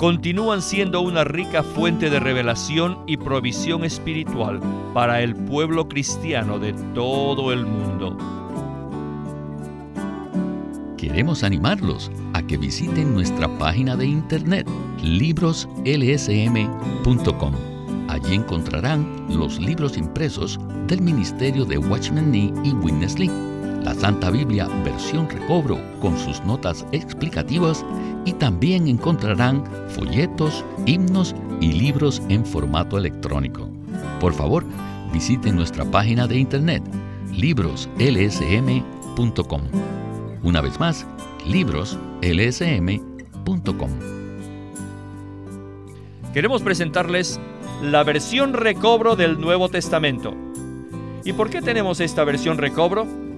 continúan 0.00 0.62
siendo 0.62 1.02
una 1.02 1.24
rica 1.24 1.62
fuente 1.62 2.08
de 2.08 2.18
revelación 2.18 3.00
y 3.06 3.18
provisión 3.18 3.84
espiritual 3.84 4.58
para 4.94 5.20
el 5.20 5.36
pueblo 5.36 5.88
cristiano 5.88 6.58
de 6.58 6.72
todo 6.94 7.52
el 7.52 7.66
mundo. 7.66 8.16
Queremos 10.96 11.44
animarlos 11.44 12.10
a 12.32 12.42
que 12.42 12.56
visiten 12.56 13.12
nuestra 13.12 13.46
página 13.58 13.94
de 13.94 14.06
internet 14.06 14.66
libroslsm.com. 15.02 17.54
Allí 18.08 18.36
encontrarán 18.36 19.26
los 19.28 19.60
libros 19.60 19.98
impresos 19.98 20.58
del 20.86 21.02
Ministerio 21.02 21.66
de 21.66 21.76
Watchman 21.76 22.30
Nee 22.30 22.54
y 22.64 22.72
Witness 22.72 23.18
Lee, 23.18 23.30
la 23.82 23.94
Santa 23.94 24.30
Biblia 24.30 24.68
versión 24.84 25.28
recobro 25.28 25.78
con 26.00 26.16
sus 26.18 26.42
notas 26.44 26.86
explicativas 26.92 27.84
y 28.24 28.32
también 28.34 28.86
encontrarán 28.88 29.64
folletos, 29.88 30.64
himnos 30.86 31.34
y 31.60 31.72
libros 31.72 32.22
en 32.28 32.44
formato 32.44 32.98
electrónico. 32.98 33.68
Por 34.20 34.34
favor, 34.34 34.64
visiten 35.12 35.56
nuestra 35.56 35.84
página 35.84 36.26
de 36.26 36.38
internet 36.38 36.82
libroslsm.com. 37.32 39.62
Una 40.42 40.60
vez 40.60 40.80
más, 40.80 41.06
libroslsm.com. 41.46 43.90
Queremos 46.32 46.62
presentarles 46.62 47.40
la 47.82 48.04
versión 48.04 48.52
recobro 48.52 49.16
del 49.16 49.40
Nuevo 49.40 49.68
Testamento. 49.68 50.34
¿Y 51.24 51.32
por 51.32 51.50
qué 51.50 51.60
tenemos 51.60 52.00
esta 52.00 52.24
versión 52.24 52.58
recobro? 52.58 53.06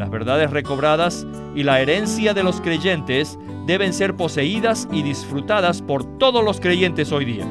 Las 0.00 0.08
verdades 0.08 0.50
recobradas 0.50 1.26
y 1.54 1.62
la 1.62 1.78
herencia 1.78 2.32
de 2.32 2.42
los 2.42 2.62
creyentes 2.62 3.38
deben 3.66 3.92
ser 3.92 4.16
poseídas 4.16 4.88
y 4.90 5.02
disfrutadas 5.02 5.82
por 5.82 6.04
todos 6.16 6.42
los 6.42 6.58
creyentes 6.58 7.12
hoy 7.12 7.26
día. 7.26 7.46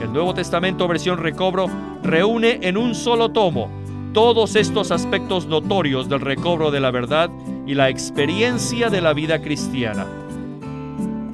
El 0.00 0.12
Nuevo 0.12 0.34
Testamento 0.34 0.86
versión 0.86 1.18
recobro 1.18 1.66
reúne 2.04 2.60
en 2.62 2.76
un 2.76 2.94
solo 2.94 3.30
tomo 3.30 3.68
todos 4.12 4.54
estos 4.54 4.92
aspectos 4.92 5.46
notorios 5.46 6.08
del 6.08 6.20
recobro 6.20 6.70
de 6.70 6.78
la 6.78 6.92
verdad 6.92 7.28
y 7.66 7.74
la 7.74 7.88
experiencia 7.88 8.88
de 8.88 9.00
la 9.00 9.12
vida 9.12 9.42
cristiana. 9.42 10.06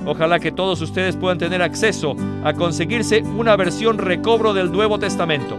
Ojalá 0.06 0.40
que 0.40 0.52
todos 0.52 0.80
ustedes 0.80 1.16
puedan 1.16 1.36
tener 1.36 1.60
acceso 1.60 2.16
a 2.44 2.54
conseguirse 2.54 3.20
una 3.36 3.56
versión 3.56 3.98
recobro 3.98 4.54
del 4.54 4.72
Nuevo 4.72 4.98
Testamento. 4.98 5.58